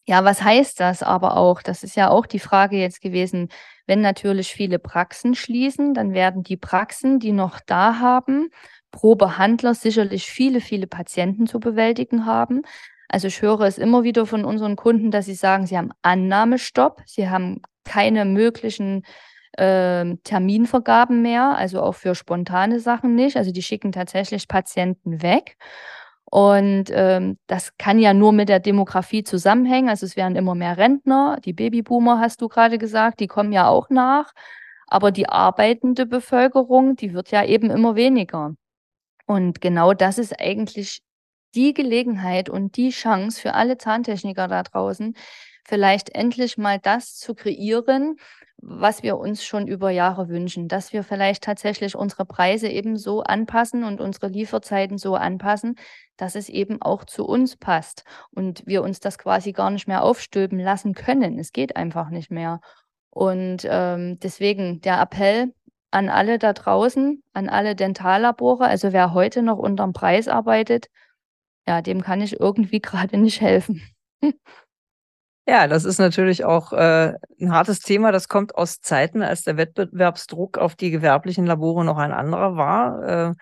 [0.08, 1.60] ja, was heißt das aber auch?
[1.60, 3.50] Das ist ja auch die Frage jetzt gewesen.
[3.86, 8.48] Wenn natürlich viele Praxen schließen, dann werden die Praxen, die noch da haben,
[8.90, 12.62] pro Behandler sicherlich viele, viele Patienten zu bewältigen haben.
[13.10, 17.02] Also ich höre es immer wieder von unseren Kunden, dass sie sagen, sie haben Annahmestopp,
[17.04, 19.02] sie haben keine möglichen
[19.58, 23.36] äh, Terminvergaben mehr, also auch für spontane Sachen nicht.
[23.36, 25.58] Also die schicken tatsächlich Patienten weg.
[26.30, 29.88] Und ähm, das kann ja nur mit der Demografie zusammenhängen.
[29.88, 33.68] Also es werden immer mehr Rentner, die Babyboomer hast du gerade gesagt, die kommen ja
[33.68, 34.32] auch nach.
[34.86, 38.54] Aber die arbeitende Bevölkerung, die wird ja eben immer weniger.
[39.26, 41.00] Und genau das ist eigentlich
[41.54, 45.14] die Gelegenheit und die Chance für alle Zahntechniker da draußen,
[45.66, 48.16] vielleicht endlich mal das zu kreieren,
[48.60, 53.22] was wir uns schon über Jahre wünschen, dass wir vielleicht tatsächlich unsere Preise eben so
[53.22, 55.76] anpassen und unsere Lieferzeiten so anpassen,
[56.16, 60.02] dass es eben auch zu uns passt und wir uns das quasi gar nicht mehr
[60.02, 61.38] aufstülpen lassen können.
[61.38, 62.60] Es geht einfach nicht mehr.
[63.10, 65.54] Und ähm, deswegen der Appell
[65.90, 70.88] an alle da draußen, an alle Dentallabore, also wer heute noch unterm Preis arbeitet,
[71.66, 73.82] ja, dem kann ich irgendwie gerade nicht helfen.
[75.50, 78.12] Ja, das ist natürlich auch äh, ein hartes Thema.
[78.12, 83.30] Das kommt aus Zeiten, als der Wettbewerbsdruck auf die gewerblichen Labore noch ein anderer war.
[83.30, 83.34] Äh,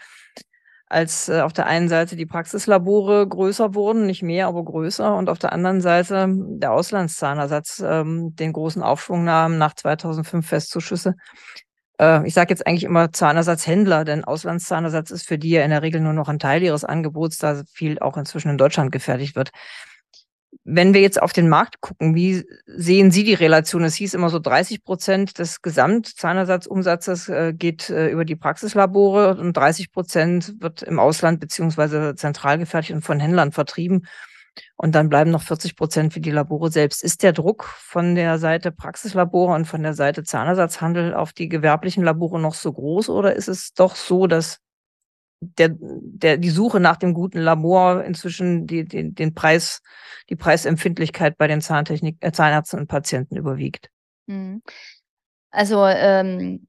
[0.88, 5.28] als äh, auf der einen Seite die Praxislabore größer wurden, nicht mehr, aber größer, und
[5.28, 11.16] auf der anderen Seite der Auslandszahnersatz ähm, den großen Aufschwung nahm nach 2005 Festzuschüsse.
[12.00, 15.82] Äh, ich sage jetzt eigentlich immer Zahnersatzhändler, denn Auslandszahnersatz ist für die ja in der
[15.82, 19.50] Regel nur noch ein Teil ihres Angebots, da viel auch inzwischen in Deutschland gefertigt wird.
[20.68, 23.84] Wenn wir jetzt auf den Markt gucken, wie sehen Sie die Relation?
[23.84, 29.56] Es hieß immer so 30 Prozent des Gesamtzahnersatzumsatzes äh, geht äh, über die Praxislabore und
[29.56, 34.08] 30 Prozent wird im Ausland beziehungsweise zentral gefertigt und von Händlern vertrieben.
[34.74, 37.04] Und dann bleiben noch 40 Prozent für die Labore selbst.
[37.04, 42.02] Ist der Druck von der Seite Praxislabore und von der Seite Zahnersatzhandel auf die gewerblichen
[42.02, 44.58] Labore noch so groß oder ist es doch so, dass
[45.40, 49.82] der, der, die Suche nach dem guten Labor inzwischen die, die, den Preis,
[50.30, 53.90] die Preisempfindlichkeit bei den Zahntechnik, äh, Zahnärzten und Patienten überwiegt.
[54.26, 54.62] Mhm.
[55.50, 56.66] Also ähm,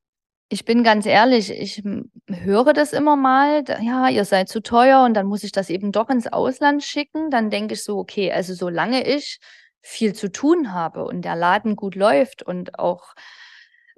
[0.49, 1.83] ich bin ganz ehrlich, ich
[2.27, 5.91] höre das immer mal, ja, ihr seid zu teuer und dann muss ich das eben
[5.91, 7.29] doch ins Ausland schicken.
[7.29, 9.39] Dann denke ich so, okay, also solange ich
[9.81, 13.13] viel zu tun habe und der Laden gut läuft und auch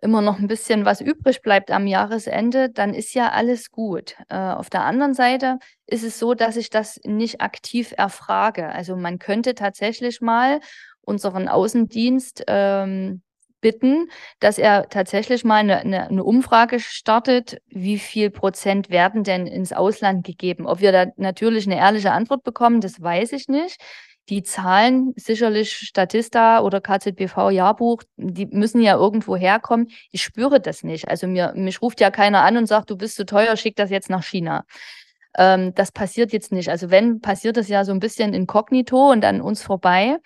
[0.02, 4.16] immer noch ein bisschen was übrig bleibt am Jahresende, dann ist ja alles gut.
[4.30, 8.70] Äh, auf der anderen Seite ist es so, dass ich das nicht aktiv erfrage.
[8.70, 10.60] Also man könnte tatsächlich mal
[11.02, 13.22] unseren Außendienst ähm,
[13.62, 19.48] bitten, dass er tatsächlich mal eine, eine, eine, Umfrage startet, wie viel Prozent werden denn
[19.48, 20.66] ins Ausland gegeben.
[20.66, 23.82] Ob wir da natürlich eine ehrliche Antwort bekommen, das weiß ich nicht.
[24.30, 29.90] Die Zahlen, sicherlich Statista oder KZBV Jahrbuch, die müssen ja irgendwo herkommen.
[30.12, 31.08] Ich spüre das nicht.
[31.08, 33.90] Also mir, mich ruft ja keiner an und sagt, du bist zu teuer, schick das
[33.90, 34.66] jetzt nach China.
[35.36, 36.70] Ähm, das passiert jetzt nicht.
[36.70, 40.18] Also wenn, passiert das ja so ein bisschen inkognito und an uns vorbei.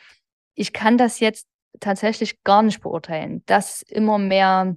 [0.53, 1.47] Ich kann das jetzt
[1.79, 4.75] tatsächlich gar nicht beurteilen, dass immer mehr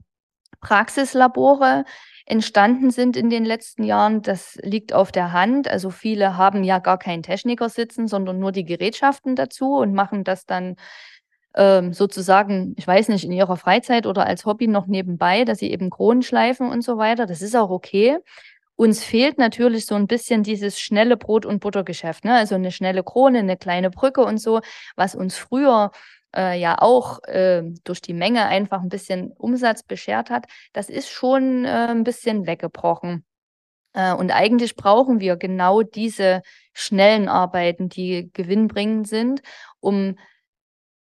[0.61, 1.85] Praxislabore
[2.27, 4.21] entstanden sind in den letzten Jahren.
[4.23, 5.69] Das liegt auf der Hand.
[5.69, 10.25] Also viele haben ja gar keinen Techniker sitzen, sondern nur die Gerätschaften dazu und machen
[10.25, 10.77] das dann
[11.55, 15.71] ähm, sozusagen, ich weiß nicht, in ihrer Freizeit oder als Hobby noch nebenbei, dass sie
[15.71, 17.27] eben Kronen schleifen und so weiter.
[17.27, 18.19] Das ist auch okay.
[18.77, 22.35] Uns fehlt natürlich so ein bisschen dieses schnelle Brot- und Buttergeschäft, ne?
[22.35, 24.61] Also eine schnelle Krone, eine kleine Brücke und so,
[24.97, 25.93] was uns früher
[26.37, 31.09] äh, ja auch äh, durch die Menge einfach ein bisschen Umsatz beschert hat, das ist
[31.09, 33.25] schon äh, ein bisschen weggebrochen.
[33.95, 36.43] Äh, und eigentlich brauchen wir genau diese
[36.75, 39.43] schnellen Arbeiten, die gewinnbringend sind,
[39.81, 40.17] um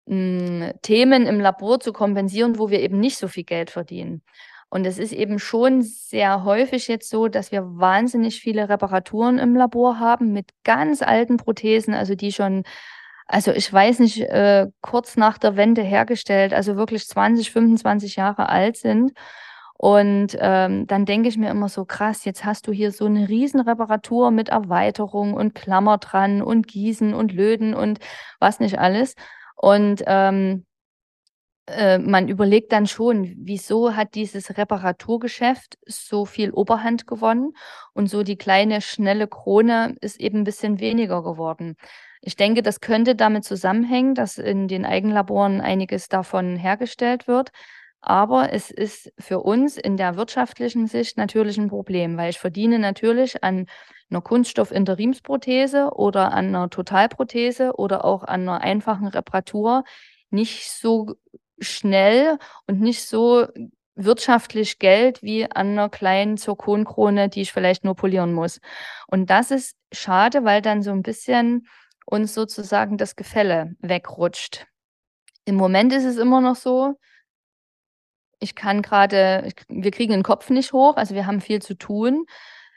[0.06, 4.24] mh, Themen im Labor zu kompensieren, wo wir eben nicht so viel Geld verdienen.
[4.70, 9.56] Und es ist eben schon sehr häufig jetzt so, dass wir wahnsinnig viele Reparaturen im
[9.56, 12.64] Labor haben mit ganz alten Prothesen, also die schon,
[13.28, 18.50] also ich weiß nicht, äh, kurz nach der Wende hergestellt, also wirklich 20, 25 Jahre
[18.50, 19.12] alt sind.
[19.80, 23.30] Und ähm, dann denke ich mir immer so, krass, jetzt hast du hier so eine
[23.30, 28.00] Riesenreparatur mit Erweiterung und Klammer dran und Gießen und Löten und
[28.40, 29.14] was nicht alles.
[29.56, 30.66] Und ähm,
[31.68, 37.54] äh, man überlegt dann schon, wieso hat dieses Reparaturgeschäft so viel Oberhand gewonnen
[37.94, 41.76] und so die kleine, schnelle Krone ist eben ein bisschen weniger geworden.
[42.22, 47.52] Ich denke, das könnte damit zusammenhängen, dass in den Eigenlaboren einiges davon hergestellt wird.
[48.02, 52.80] Aber es ist für uns in der wirtschaftlichen Sicht natürlich ein Problem, weil ich verdiene
[52.80, 53.66] natürlich an
[54.10, 59.84] einer Kunststoff-Interimsprothese oder an einer Totalprothese oder auch an einer einfachen Reparatur
[60.30, 61.16] nicht so
[61.60, 62.38] schnell
[62.68, 63.48] und nicht so
[63.96, 68.62] wirtschaftlich Geld wie an einer kleinen Zirkonkrone, die ich vielleicht nur polieren muss.
[69.08, 71.68] Und das ist schade, weil dann so ein bisschen
[72.10, 74.66] uns sozusagen das Gefälle wegrutscht.
[75.46, 76.96] Im Moment ist es immer noch so,
[78.40, 82.26] ich kann gerade, wir kriegen den Kopf nicht hoch, also wir haben viel zu tun.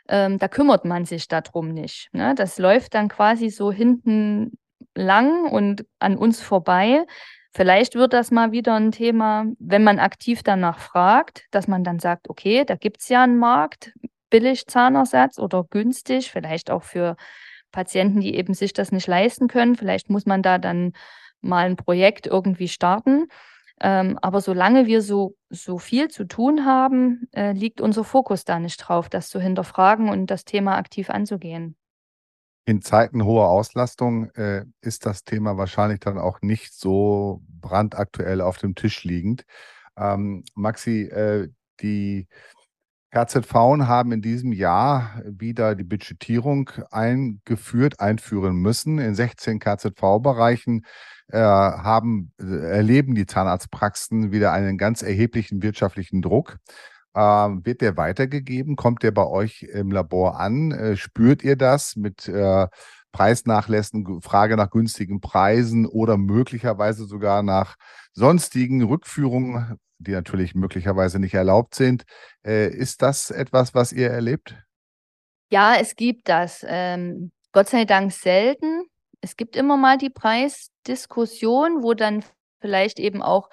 [0.09, 2.09] Ähm, da kümmert man sich darum nicht.
[2.13, 2.35] Ne?
[2.35, 4.59] Das läuft dann quasi so hinten
[4.95, 7.07] lang und an uns vorbei.
[7.53, 11.99] Vielleicht wird das mal wieder ein Thema, wenn man aktiv danach fragt, dass man dann
[11.99, 13.93] sagt, okay, da gibt es ja einen Markt,
[14.31, 17.17] billig Zahnersatz oder günstig, vielleicht auch für
[17.71, 19.77] Patienten, die eben sich das nicht leisten können.
[19.77, 20.93] Vielleicht muss man da dann
[21.41, 23.27] mal ein Projekt irgendwie starten.
[23.83, 28.59] Ähm, aber solange wir so, so viel zu tun haben, äh, liegt unser Fokus da
[28.59, 31.77] nicht drauf, das zu hinterfragen und das Thema aktiv anzugehen.
[32.67, 38.59] In Zeiten hoher Auslastung äh, ist das Thema wahrscheinlich dann auch nicht so brandaktuell auf
[38.59, 39.45] dem Tisch liegend.
[39.97, 41.49] Ähm, Maxi, äh,
[41.81, 42.29] die
[43.11, 43.55] KZV
[43.87, 48.99] haben in diesem Jahr wieder die Budgetierung eingeführt, einführen müssen.
[48.99, 50.85] In 16 KZV-Bereichen
[51.33, 56.59] äh, äh, erleben die Zahnarztpraxen wieder einen ganz erheblichen wirtschaftlichen Druck.
[57.15, 58.77] Ähm, wird der weitergegeben?
[58.77, 60.71] Kommt der bei euch im Labor an?
[60.71, 62.69] Äh, spürt ihr das mit äh,
[63.13, 67.75] Preisnachlässen, Frage nach günstigen Preisen oder möglicherweise sogar nach
[68.13, 72.05] sonstigen Rückführungen, die natürlich möglicherweise nicht erlaubt sind?
[72.45, 74.57] Äh, ist das etwas, was ihr erlebt?
[75.51, 76.65] Ja, es gibt das.
[76.67, 78.85] Ähm, Gott sei Dank selten.
[79.21, 82.25] Es gibt immer mal die Preisdiskussion, wo dann
[82.61, 83.51] vielleicht eben auch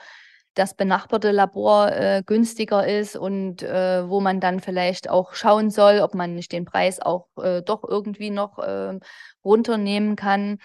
[0.57, 5.99] das benachbarte Labor äh, günstiger ist und äh, wo man dann vielleicht auch schauen soll,
[5.99, 9.01] ob man nicht den Preis auch äh, doch irgendwie noch ähm,
[9.43, 10.57] runternehmen kann.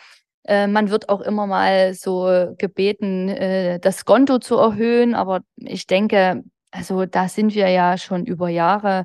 [0.45, 5.87] Äh, man wird auch immer mal so gebeten, äh, das Konto zu erhöhen, aber ich
[5.87, 9.05] denke, also da sind wir ja schon über Jahre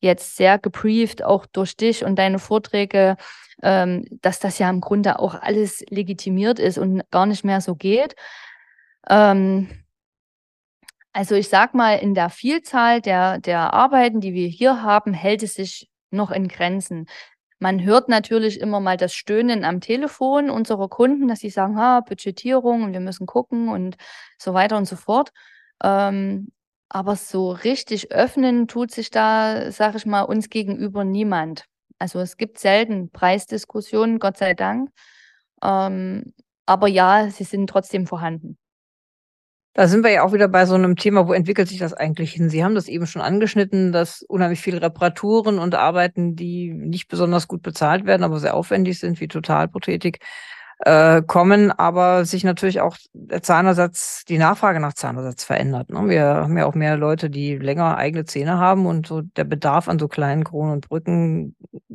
[0.00, 3.16] jetzt sehr gebrieft, auch durch dich und deine Vorträge,
[3.62, 7.74] ähm, dass das ja im Grunde auch alles legitimiert ist und gar nicht mehr so
[7.74, 8.14] geht.
[9.08, 9.68] Ähm,
[11.12, 15.42] also ich sag mal, in der Vielzahl der, der Arbeiten, die wir hier haben, hält
[15.42, 17.06] es sich noch in Grenzen.
[17.60, 22.00] Man hört natürlich immer mal das Stöhnen am Telefon unserer Kunden, dass sie sagen, ha,
[22.00, 23.96] Budgetierung und wir müssen gucken und
[24.38, 25.30] so weiter und so fort.
[25.82, 26.52] Ähm,
[26.88, 31.64] aber so richtig öffnen tut sich da, sag ich mal, uns gegenüber niemand.
[31.98, 34.90] Also es gibt selten Preisdiskussionen, Gott sei Dank.
[35.62, 36.32] Ähm,
[36.66, 38.58] aber ja, sie sind trotzdem vorhanden.
[39.78, 42.32] Da sind wir ja auch wieder bei so einem Thema, wo entwickelt sich das eigentlich
[42.32, 42.50] hin?
[42.50, 47.46] Sie haben das eben schon angeschnitten, dass unheimlich viele Reparaturen und Arbeiten, die nicht besonders
[47.46, 50.18] gut bezahlt werden, aber sehr aufwendig sind, wie Totalprothetik,
[50.80, 55.90] äh, kommen, aber sich natürlich auch der Zahnersatz, die Nachfrage nach Zahnersatz verändert.
[55.90, 56.08] Ne?
[56.08, 59.88] Wir haben ja auch mehr Leute, die länger eigene Zähne haben und so der Bedarf
[59.88, 61.54] an so kleinen Kronen und Brücken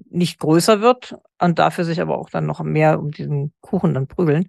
[0.09, 4.07] nicht größer wird und dafür sich aber auch dann noch mehr um diesen Kuchen dann
[4.07, 4.47] prügeln,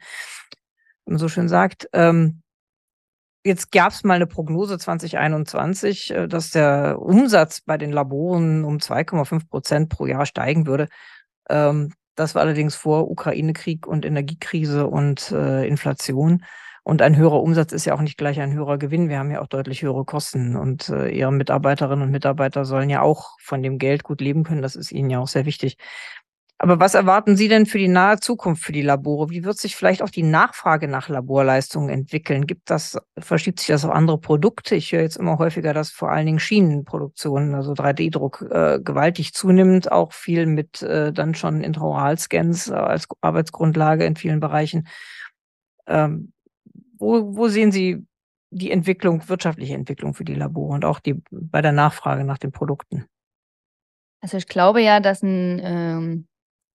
[1.05, 1.89] man so schön sagt.
[1.93, 2.43] Ähm,
[3.47, 8.78] Jetzt gab es mal eine Prognose 2021, äh, dass der Umsatz bei den Laboren um
[8.78, 10.88] 2,5 Prozent pro Jahr steigen würde.
[11.51, 16.45] Ähm, das war allerdings vor Ukraine-Krieg und Energiekrise und äh, Inflation.
[16.84, 19.09] Und ein höherer Umsatz ist ja auch nicht gleich ein höherer Gewinn.
[19.09, 20.57] Wir haben ja auch deutlich höhere Kosten.
[20.57, 24.62] Und äh, Ihre Mitarbeiterinnen und Mitarbeiter sollen ja auch von dem Geld gut leben können.
[24.62, 25.76] Das ist Ihnen ja auch sehr wichtig.
[26.59, 29.28] Aber was erwarten Sie denn für die nahe Zukunft für die Labore?
[29.28, 32.46] Wie wird sich vielleicht auch die Nachfrage nach Laborleistungen entwickeln?
[32.46, 34.76] Gibt das, verschiebt sich das auf andere Produkte?
[34.76, 39.90] Ich höre jetzt immer häufiger, dass vor allen Dingen Schienenproduktion, also 3D-Druck, äh, gewaltig zunimmt,
[39.90, 44.86] auch viel mit äh, dann schon Intraoralscans äh, als Arbeitsgrundlage in vielen Bereichen.
[45.88, 46.32] Ähm,
[46.96, 48.07] wo, wo sehen Sie
[48.50, 52.52] die Entwicklung, wirtschaftliche Entwicklung für die Labore und auch die bei der Nachfrage nach den
[52.52, 53.07] Produkten?
[54.20, 56.26] Also ich glaube ja, dass ein ähm,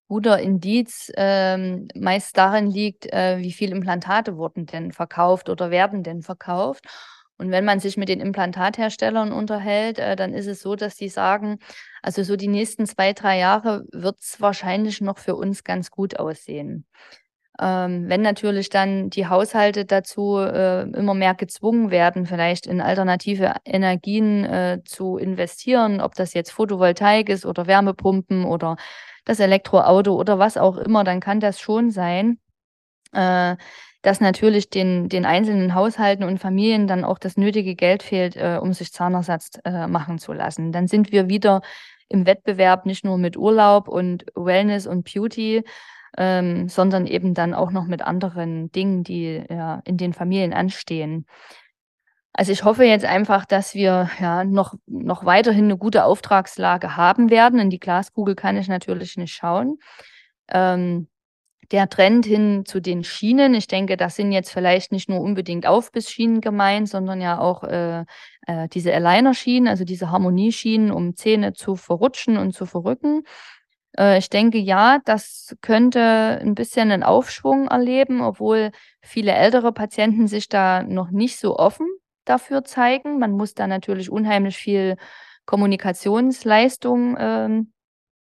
[0.10, 6.04] guter Indiz ähm, meist darin liegt, äh, wie viele Implantate wurden denn verkauft oder werden
[6.04, 6.86] denn verkauft.
[7.38, 11.10] Und wenn man sich mit den Implantatherstellern unterhält, äh, dann ist es so, dass die
[11.10, 11.60] sagen,
[12.02, 16.20] also so die nächsten zwei, drei Jahre wird es wahrscheinlich noch für uns ganz gut
[16.20, 16.86] aussehen.
[17.62, 23.56] Ähm, wenn natürlich dann die Haushalte dazu äh, immer mehr gezwungen werden, vielleicht in alternative
[23.66, 28.78] Energien äh, zu investieren, ob das jetzt Photovoltaik ist oder Wärmepumpen oder
[29.30, 32.40] das Elektroauto oder was auch immer, dann kann das schon sein,
[33.12, 33.56] äh,
[34.02, 38.58] dass natürlich den, den einzelnen Haushalten und Familien dann auch das nötige Geld fehlt, äh,
[38.60, 40.72] um sich Zahnersatz äh, machen zu lassen.
[40.72, 41.62] Dann sind wir wieder
[42.08, 45.64] im Wettbewerb nicht nur mit Urlaub und Wellness und Beauty,
[46.18, 51.28] ähm, sondern eben dann auch noch mit anderen Dingen, die ja, in den Familien anstehen.
[52.34, 57.30] Also ich hoffe jetzt einfach, dass wir ja noch, noch weiterhin eine gute Auftragslage haben
[57.30, 57.60] werden.
[57.60, 59.78] In die Glaskugel kann ich natürlich nicht schauen.
[60.48, 61.08] Ähm,
[61.72, 65.68] der Trend hin zu den Schienen, ich denke, das sind jetzt vielleicht nicht nur unbedingt
[65.68, 68.06] Aufbissschienen gemeint, sondern ja auch äh,
[68.48, 73.24] äh, diese Aligner-Schienen, also diese Harmonieschienen, um Zähne zu verrutschen und zu verrücken.
[73.98, 78.72] Äh, ich denke, ja, das könnte ein bisschen einen Aufschwung erleben, obwohl
[79.02, 81.88] viele ältere Patienten sich da noch nicht so offen
[82.30, 83.20] dafür zeigen.
[83.20, 84.96] Man muss da natürlich unheimlich viel
[85.46, 87.74] Kommunikationsleistung ähm,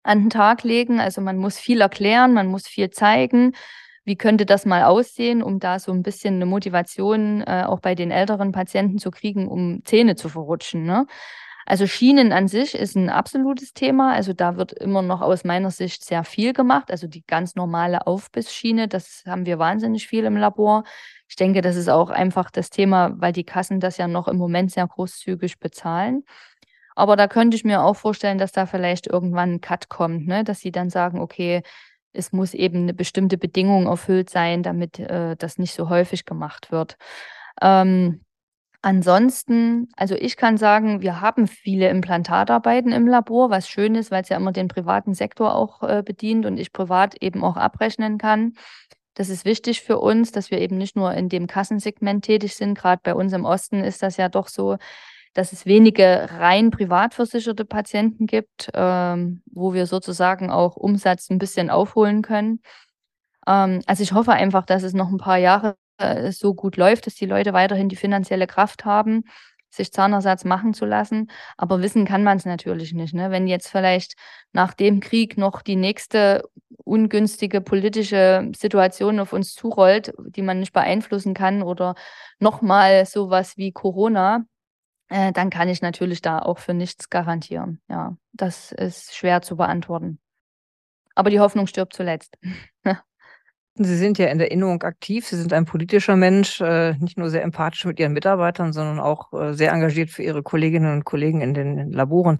[0.03, 0.99] an den Tag legen.
[0.99, 3.53] Also man muss viel erklären, man muss viel zeigen.
[4.05, 7.95] Wie könnte das mal aussehen, um da so ein bisschen eine Motivation äh, auch bei
[7.95, 10.83] den älteren Patienten zu kriegen, um Zähne zu verrutschen?
[10.83, 11.07] Ne?
[11.65, 14.13] Also Schienen an sich ist ein absolutes Thema.
[14.13, 16.91] Also da wird immer noch aus meiner Sicht sehr viel gemacht.
[16.91, 20.83] Also die ganz normale Aufbissschiene, das haben wir wahnsinnig viel im Labor.
[21.27, 24.37] Ich denke, das ist auch einfach das Thema, weil die Kassen das ja noch im
[24.37, 26.23] Moment sehr großzügig bezahlen.
[26.95, 30.43] Aber da könnte ich mir auch vorstellen, dass da vielleicht irgendwann ein Cut kommt, ne?
[30.43, 31.63] dass sie dann sagen, okay,
[32.13, 36.71] es muss eben eine bestimmte Bedingung erfüllt sein, damit äh, das nicht so häufig gemacht
[36.71, 36.97] wird.
[37.61, 38.23] Ähm,
[38.83, 44.21] ansonsten, also ich kann sagen, wir haben viele Implantatarbeiten im Labor, was schön ist, weil
[44.21, 48.19] es ja immer den privaten Sektor auch äh, bedient und ich privat eben auch abrechnen
[48.19, 48.53] kann.
[49.15, 52.77] Das ist wichtig für uns, dass wir eben nicht nur in dem Kassensegment tätig sind.
[52.77, 54.77] Gerade bei uns im Osten ist das ja doch so,
[55.33, 61.39] dass es wenige rein privat versicherte Patienten gibt, ähm, wo wir sozusagen auch Umsatz ein
[61.39, 62.61] bisschen aufholen können.
[63.47, 67.07] Ähm, also ich hoffe einfach, dass es noch ein paar Jahre äh, so gut läuft,
[67.07, 69.23] dass die Leute weiterhin die finanzielle Kraft haben,
[69.69, 71.31] sich Zahnersatz machen zu lassen.
[71.57, 73.13] Aber wissen kann man es natürlich nicht.
[73.13, 73.31] Ne?
[73.31, 74.15] Wenn jetzt vielleicht
[74.51, 76.43] nach dem Krieg noch die nächste
[76.83, 81.95] ungünstige politische Situation auf uns zurollt, die man nicht beeinflussen kann oder
[82.39, 84.45] nochmal sowas wie Corona,
[85.09, 87.81] äh, dann kann ich natürlich da auch für nichts garantieren.
[87.89, 90.19] Ja, das ist schwer zu beantworten.
[91.15, 92.37] Aber die Hoffnung stirbt zuletzt.
[93.75, 95.25] Sie sind ja in der Innung aktiv.
[95.25, 99.33] Sie sind ein politischer Mensch, äh, nicht nur sehr empathisch mit Ihren Mitarbeitern, sondern auch
[99.33, 102.37] äh, sehr engagiert für Ihre Kolleginnen und Kollegen in den Laboren.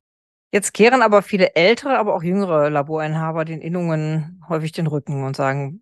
[0.52, 5.36] Jetzt kehren aber viele ältere, aber auch jüngere Laborinhaber den Innungen häufig den Rücken und
[5.36, 5.82] sagen,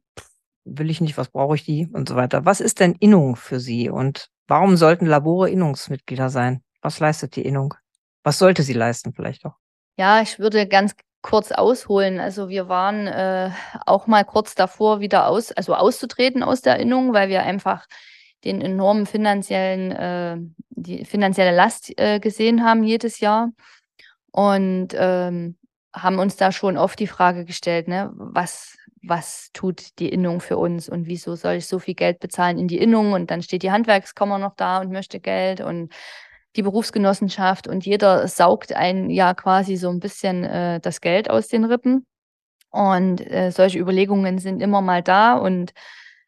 [0.64, 2.46] will ich nicht, was brauche ich die und so weiter.
[2.46, 6.62] Was ist denn Innung für Sie und warum sollten Labore Innungsmitglieder sein?
[6.82, 7.74] Was leistet die Innung?
[8.24, 9.56] Was sollte sie leisten vielleicht auch?
[9.98, 12.20] Ja, ich würde ganz kurz ausholen.
[12.20, 13.52] Also wir waren äh,
[13.86, 17.86] auch mal kurz davor, wieder aus, also auszutreten aus der Erinnerung, weil wir einfach
[18.44, 20.38] den enormen finanziellen, äh,
[20.72, 23.52] die finanzielle Last äh, gesehen haben jedes Jahr
[24.32, 25.58] und ähm,
[25.94, 30.58] haben uns da schon oft die Frage gestellt, ne, was, was tut die Innung für
[30.58, 33.64] uns und wieso soll ich so viel Geld bezahlen in die Innung und dann steht
[33.64, 35.94] die Handwerkskammer noch da und möchte Geld und
[36.56, 41.48] die Berufsgenossenschaft und jeder saugt ein ja quasi so ein bisschen äh, das Geld aus
[41.48, 42.06] den Rippen.
[42.70, 45.74] Und äh, solche Überlegungen sind immer mal da und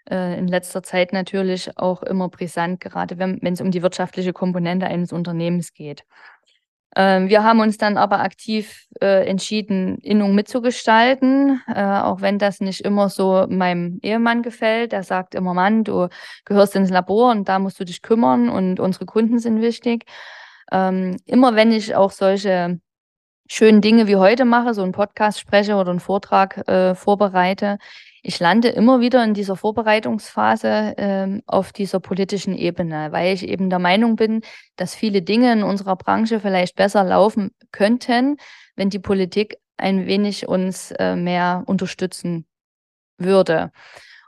[0.10, 4.88] äh, in letzter Zeit natürlich auch immer brisant, gerade wenn es um die wirtschaftliche Komponente
[4.88, 6.04] eines Unternehmens geht.
[6.96, 12.60] Ähm, wir haben uns dann aber aktiv äh, entschieden, Innung mitzugestalten, äh, auch wenn das
[12.60, 14.92] nicht immer so meinem Ehemann gefällt.
[14.92, 16.10] Der sagt immer, Mann, du
[16.46, 20.06] gehörst ins Labor und da musst du dich kümmern und unsere Kunden sind wichtig.
[20.72, 22.80] Ähm, immer wenn ich auch solche
[23.48, 27.78] schönen Dinge wie heute mache, so einen Podcast spreche oder einen Vortrag äh, vorbereite,
[28.24, 33.70] ich lande immer wieder in dieser Vorbereitungsphase äh, auf dieser politischen Ebene, weil ich eben
[33.70, 34.42] der Meinung bin,
[34.78, 38.38] dass viele Dinge in unserer Branche vielleicht besser laufen könnten,
[38.78, 42.46] wenn die Politik ein wenig uns äh, mehr unterstützen
[43.18, 43.72] würde.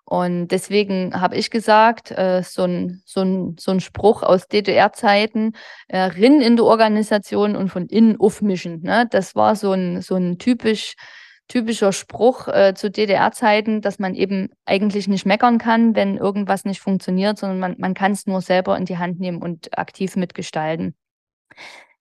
[0.03, 5.53] Und deswegen habe ich gesagt, äh, so, ein, so, ein, so ein Spruch aus DDR-Zeiten,
[5.87, 8.81] äh, rin in der Organisation und von innen aufmischen.
[8.81, 9.07] Ne?
[9.09, 10.95] Das war so ein, so ein typisch,
[11.47, 16.79] typischer Spruch äh, zu DDR-Zeiten, dass man eben eigentlich nicht meckern kann, wenn irgendwas nicht
[16.79, 20.95] funktioniert, sondern man, man kann es nur selber in die Hand nehmen und aktiv mitgestalten.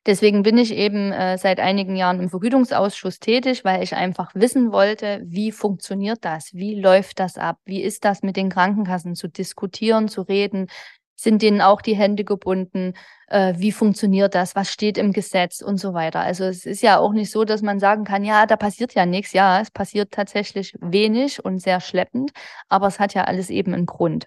[0.07, 4.71] Deswegen bin ich eben äh, seit einigen Jahren im Vergütungsausschuss tätig, weil ich einfach wissen
[4.71, 6.53] wollte, wie funktioniert das?
[6.53, 7.59] Wie läuft das ab?
[7.65, 10.69] Wie ist das mit den Krankenkassen zu diskutieren, zu reden?
[11.17, 12.95] Sind denen auch die Hände gebunden?
[13.29, 14.57] Äh, wie funktioniert das?
[14.57, 16.21] Was steht im Gesetz und so weiter?
[16.21, 19.07] Also es ist ja auch nicht so, dass man sagen kann, ja, da passiert ja
[19.07, 19.33] nichts.
[19.33, 22.33] Ja, es passiert tatsächlich wenig und sehr schleppend,
[22.69, 24.27] aber es hat ja alles eben einen Grund.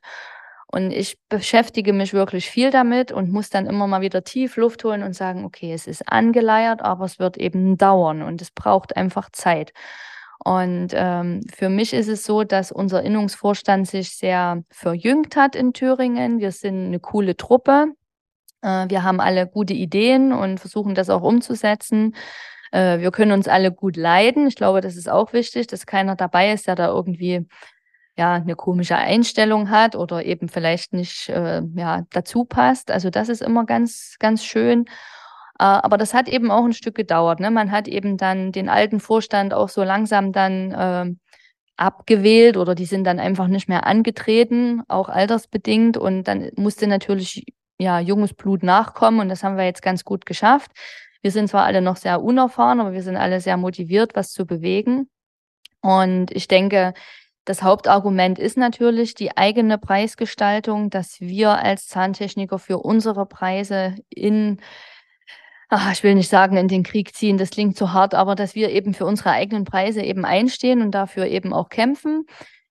[0.70, 4.84] Und ich beschäftige mich wirklich viel damit und muss dann immer mal wieder tief Luft
[4.84, 8.98] holen und sagen, okay, es ist angeleiert, aber es wird eben dauern und es braucht
[8.98, 9.72] einfach Zeit.
[10.48, 15.74] Und ähm, für mich ist es so, dass unser Innungsvorstand sich sehr verjüngt hat in
[15.74, 16.40] Thüringen.
[16.40, 17.88] Wir sind eine coole Truppe.
[18.62, 22.16] Äh, wir haben alle gute Ideen und versuchen das auch umzusetzen.
[22.72, 24.48] Äh, wir können uns alle gut leiden.
[24.48, 27.46] Ich glaube, das ist auch wichtig, dass keiner dabei ist, der da irgendwie
[28.18, 32.90] ja eine komische Einstellung hat oder eben vielleicht nicht äh, ja dazu passt.
[32.90, 34.86] Also das ist immer ganz ganz schön.
[35.60, 37.40] Äh, aber das hat eben auch ein Stück gedauert.
[37.40, 37.52] Ne?
[37.52, 41.16] Man hat eben dann den alten Vorstand auch so langsam dann äh,
[41.78, 45.98] abgewählt oder die sind dann einfach nicht mehr angetreten, auch altersbedingt.
[45.98, 47.46] Und dann musste natürlich
[47.80, 50.72] ja junges Blut nachkommen und das haben wir jetzt ganz gut geschafft.
[51.22, 54.46] Wir sind zwar alle noch sehr unerfahren, aber wir sind alle sehr motiviert, was zu
[54.46, 55.10] bewegen.
[55.82, 56.94] Und ich denke,
[57.46, 64.60] das Hauptargument ist natürlich die eigene Preisgestaltung, dass wir als Zahntechniker für unsere Preise in,
[65.70, 68.56] ach, ich will nicht sagen, in den Krieg ziehen, das klingt zu hart, aber dass
[68.56, 72.26] wir eben für unsere eigenen Preise eben einstehen und dafür eben auch kämpfen.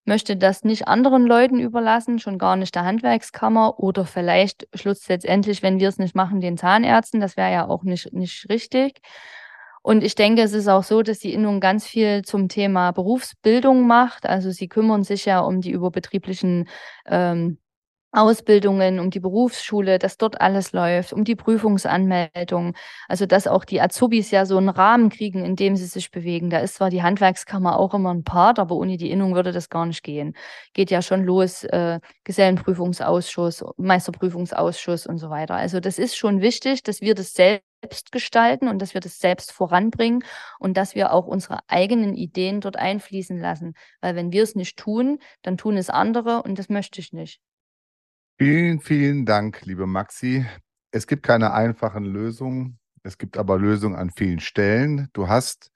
[0.04, 5.80] Möchte das nicht anderen Leuten überlassen, schon gar nicht der Handwerkskammer oder vielleicht schlussendlich, wenn
[5.80, 7.20] wir es nicht machen, den Zahnärzten.
[7.20, 9.00] Das wäre ja auch nicht, nicht richtig.
[9.82, 13.86] Und ich denke, es ist auch so, dass die Innung ganz viel zum Thema Berufsbildung
[13.86, 14.26] macht.
[14.26, 16.68] Also sie kümmern sich ja um die überbetrieblichen
[17.06, 17.58] ähm,
[18.12, 22.74] Ausbildungen, um die Berufsschule, dass dort alles läuft, um die Prüfungsanmeldung.
[23.08, 26.48] Also dass auch die Azubis ja so einen Rahmen kriegen, in dem sie sich bewegen.
[26.50, 29.68] Da ist zwar die Handwerkskammer auch immer ein Part, aber ohne die Innung würde das
[29.68, 30.34] gar nicht gehen.
[30.72, 35.54] Geht ja schon los, äh, Gesellenprüfungsausschuss, Meisterprüfungsausschuss und so weiter.
[35.54, 39.52] Also das ist schon wichtig, dass wir das selbst gestalten und dass wir das selbst
[39.52, 40.24] voranbringen
[40.58, 43.74] und dass wir auch unsere eigenen Ideen dort einfließen lassen.
[44.00, 47.40] Weil wenn wir es nicht tun, dann tun es andere und das möchte ich nicht.
[48.38, 50.44] Vielen, vielen Dank, liebe Maxi.
[50.90, 52.78] Es gibt keine einfachen Lösungen.
[53.02, 55.08] Es gibt aber Lösungen an vielen Stellen.
[55.14, 55.70] Du hast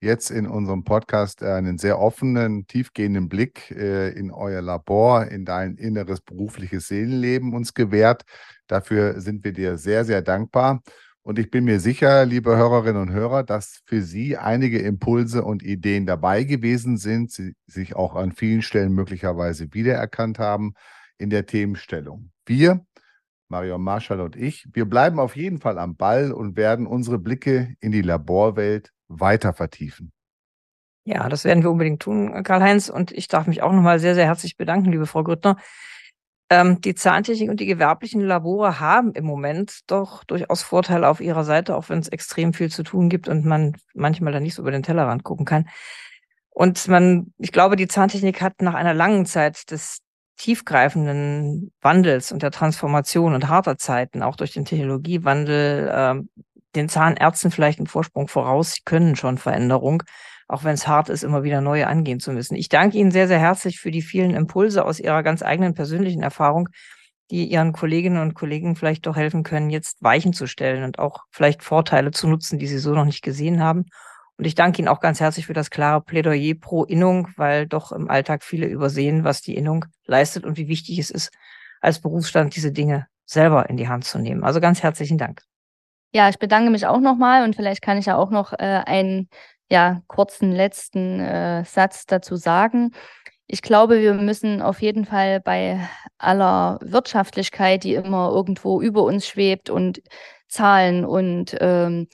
[0.00, 5.74] jetzt in unserem Podcast einen sehr offenen, tiefgehenden Blick äh, in euer Labor, in dein
[5.74, 8.22] inneres berufliches Seelenleben uns gewährt.
[8.68, 10.82] Dafür sind wir dir sehr, sehr dankbar.
[11.22, 15.64] Und ich bin mir sicher, liebe Hörerinnen und Hörer, dass für Sie einige Impulse und
[15.64, 20.74] Ideen dabei gewesen sind, Sie sich auch an vielen Stellen möglicherweise wiedererkannt haben
[21.18, 22.30] in der Themenstellung.
[22.46, 22.84] Wir,
[23.48, 27.74] Marion Marschall und ich, wir bleiben auf jeden Fall am Ball und werden unsere Blicke
[27.80, 30.12] in die Laborwelt weiter vertiefen.
[31.04, 32.88] Ja, das werden wir unbedingt tun, Karl-Heinz.
[32.88, 35.56] Und ich darf mich auch nochmal sehr, sehr herzlich bedanken, liebe Frau Grüttner.
[36.50, 41.44] Ähm, die Zahntechnik und die gewerblichen Labore haben im Moment doch durchaus Vorteile auf ihrer
[41.44, 44.62] Seite, auch wenn es extrem viel zu tun gibt und man manchmal da nicht so
[44.62, 45.68] über den Tellerrand gucken kann.
[46.50, 49.98] Und man, ich glaube, die Zahntechnik hat nach einer langen Zeit des
[50.36, 56.42] tiefgreifenden Wandels und der Transformation und harter Zeiten, auch durch den Technologiewandel, äh,
[56.74, 58.72] den Zahnärzten vielleicht einen Vorsprung voraus.
[58.74, 60.02] Sie können schon Veränderung,
[60.48, 62.56] auch wenn es hart ist, immer wieder neue angehen zu müssen.
[62.56, 66.22] Ich danke Ihnen sehr, sehr herzlich für die vielen Impulse aus Ihrer ganz eigenen persönlichen
[66.22, 66.68] Erfahrung,
[67.30, 71.20] die Ihren Kolleginnen und Kollegen vielleicht doch helfen können, jetzt Weichen zu stellen und auch
[71.30, 73.86] vielleicht Vorteile zu nutzen, die Sie so noch nicht gesehen haben.
[74.36, 77.92] Und ich danke Ihnen auch ganz herzlich für das klare Plädoyer pro Innung, weil doch
[77.92, 81.30] im Alltag viele übersehen, was die Innung leistet und wie wichtig es ist,
[81.80, 84.42] als Berufsstand diese Dinge selber in die Hand zu nehmen.
[84.42, 85.42] Also ganz herzlichen Dank.
[86.12, 89.28] Ja, ich bedanke mich auch nochmal und vielleicht kann ich ja auch noch äh, einen
[89.70, 92.92] ja, kurzen letzten äh, Satz dazu sagen.
[93.46, 95.80] Ich glaube, wir müssen auf jeden Fall bei
[96.18, 100.02] aller Wirtschaftlichkeit, die immer irgendwo über uns schwebt und
[100.48, 102.08] Zahlen und ähm,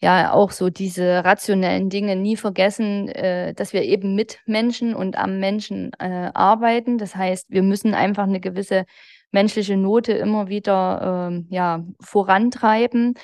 [0.00, 5.16] ja auch so diese rationellen Dinge nie vergessen, äh, dass wir eben mit Menschen und
[5.16, 6.98] am Menschen äh, arbeiten.
[6.98, 8.84] Das heißt, wir müssen einfach eine gewisse
[9.32, 13.14] menschliche Note immer wieder äh, ja, vorantreiben.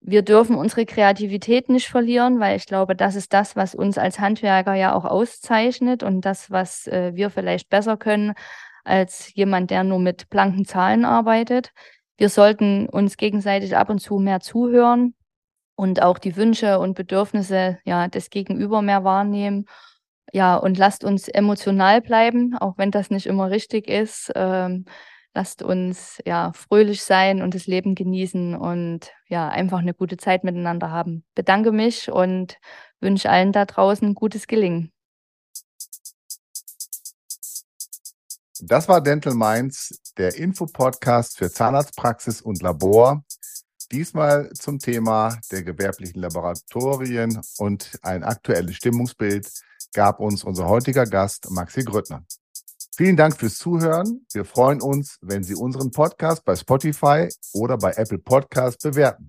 [0.00, 4.18] Wir dürfen unsere Kreativität nicht verlieren, weil ich glaube, das ist das, was uns als
[4.18, 8.34] Handwerker ja auch auszeichnet und das, was äh, wir vielleicht besser können
[8.84, 11.70] als jemand, der nur mit blanken Zahlen arbeitet.
[12.18, 15.14] Wir sollten uns gegenseitig ab und zu mehr zuhören,
[15.76, 19.66] und auch die Wünsche und Bedürfnisse ja, des Gegenüber mehr wahrnehmen.
[20.32, 24.32] Ja, und lasst uns emotional bleiben, auch wenn das nicht immer richtig ist.
[24.34, 24.84] Ähm,
[25.34, 30.44] lasst uns ja fröhlich sein und das Leben genießen und ja, einfach eine gute Zeit
[30.44, 31.24] miteinander haben.
[31.34, 32.58] Bedanke mich und
[33.00, 34.92] wünsche allen da draußen gutes Gelingen.
[38.60, 43.24] Das war Dental Minds, der Infopodcast für Zahnarztpraxis und Labor.
[43.92, 49.50] Diesmal zum Thema der gewerblichen Laboratorien und ein aktuelles Stimmungsbild
[49.92, 52.24] gab uns unser heutiger Gast Maxi Grüttner.
[52.96, 54.24] Vielen Dank fürs Zuhören.
[54.32, 59.28] Wir freuen uns, wenn Sie unseren Podcast bei Spotify oder bei Apple Podcast bewerten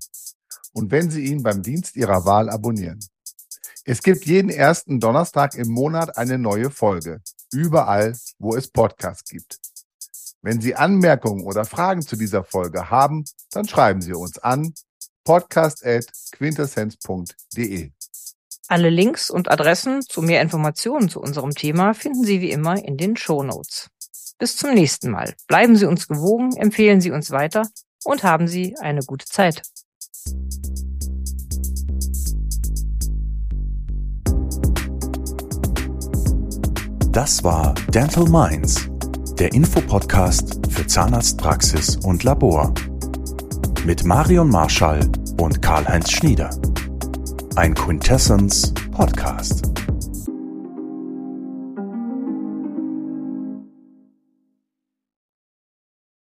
[0.73, 2.99] und wenn Sie ihn beim Dienst Ihrer Wahl abonnieren.
[3.83, 9.59] Es gibt jeden ersten Donnerstag im Monat eine neue Folge, überall, wo es Podcasts gibt.
[10.45, 14.75] Wenn Sie Anmerkungen oder Fragen zu dieser Folge haben, dann schreiben Sie uns an
[15.23, 17.89] podcast.quintessenz.de.
[18.67, 22.95] Alle Links und Adressen zu mehr Informationen zu unserem Thema finden Sie wie immer in
[22.95, 23.89] den Show Notes.
[24.37, 25.33] Bis zum nächsten Mal.
[25.47, 27.67] Bleiben Sie uns gewogen, empfehlen Sie uns weiter
[28.03, 29.63] und haben Sie eine gute Zeit.
[37.11, 38.91] Das war Dental Minds
[39.39, 42.73] der Infopodcast für Zahnarztpraxis und Labor.
[43.85, 45.01] Mit Marion Marschall
[45.39, 46.49] und Karl-Heinz Schnieder.
[47.55, 49.63] Ein Quintessence Podcast.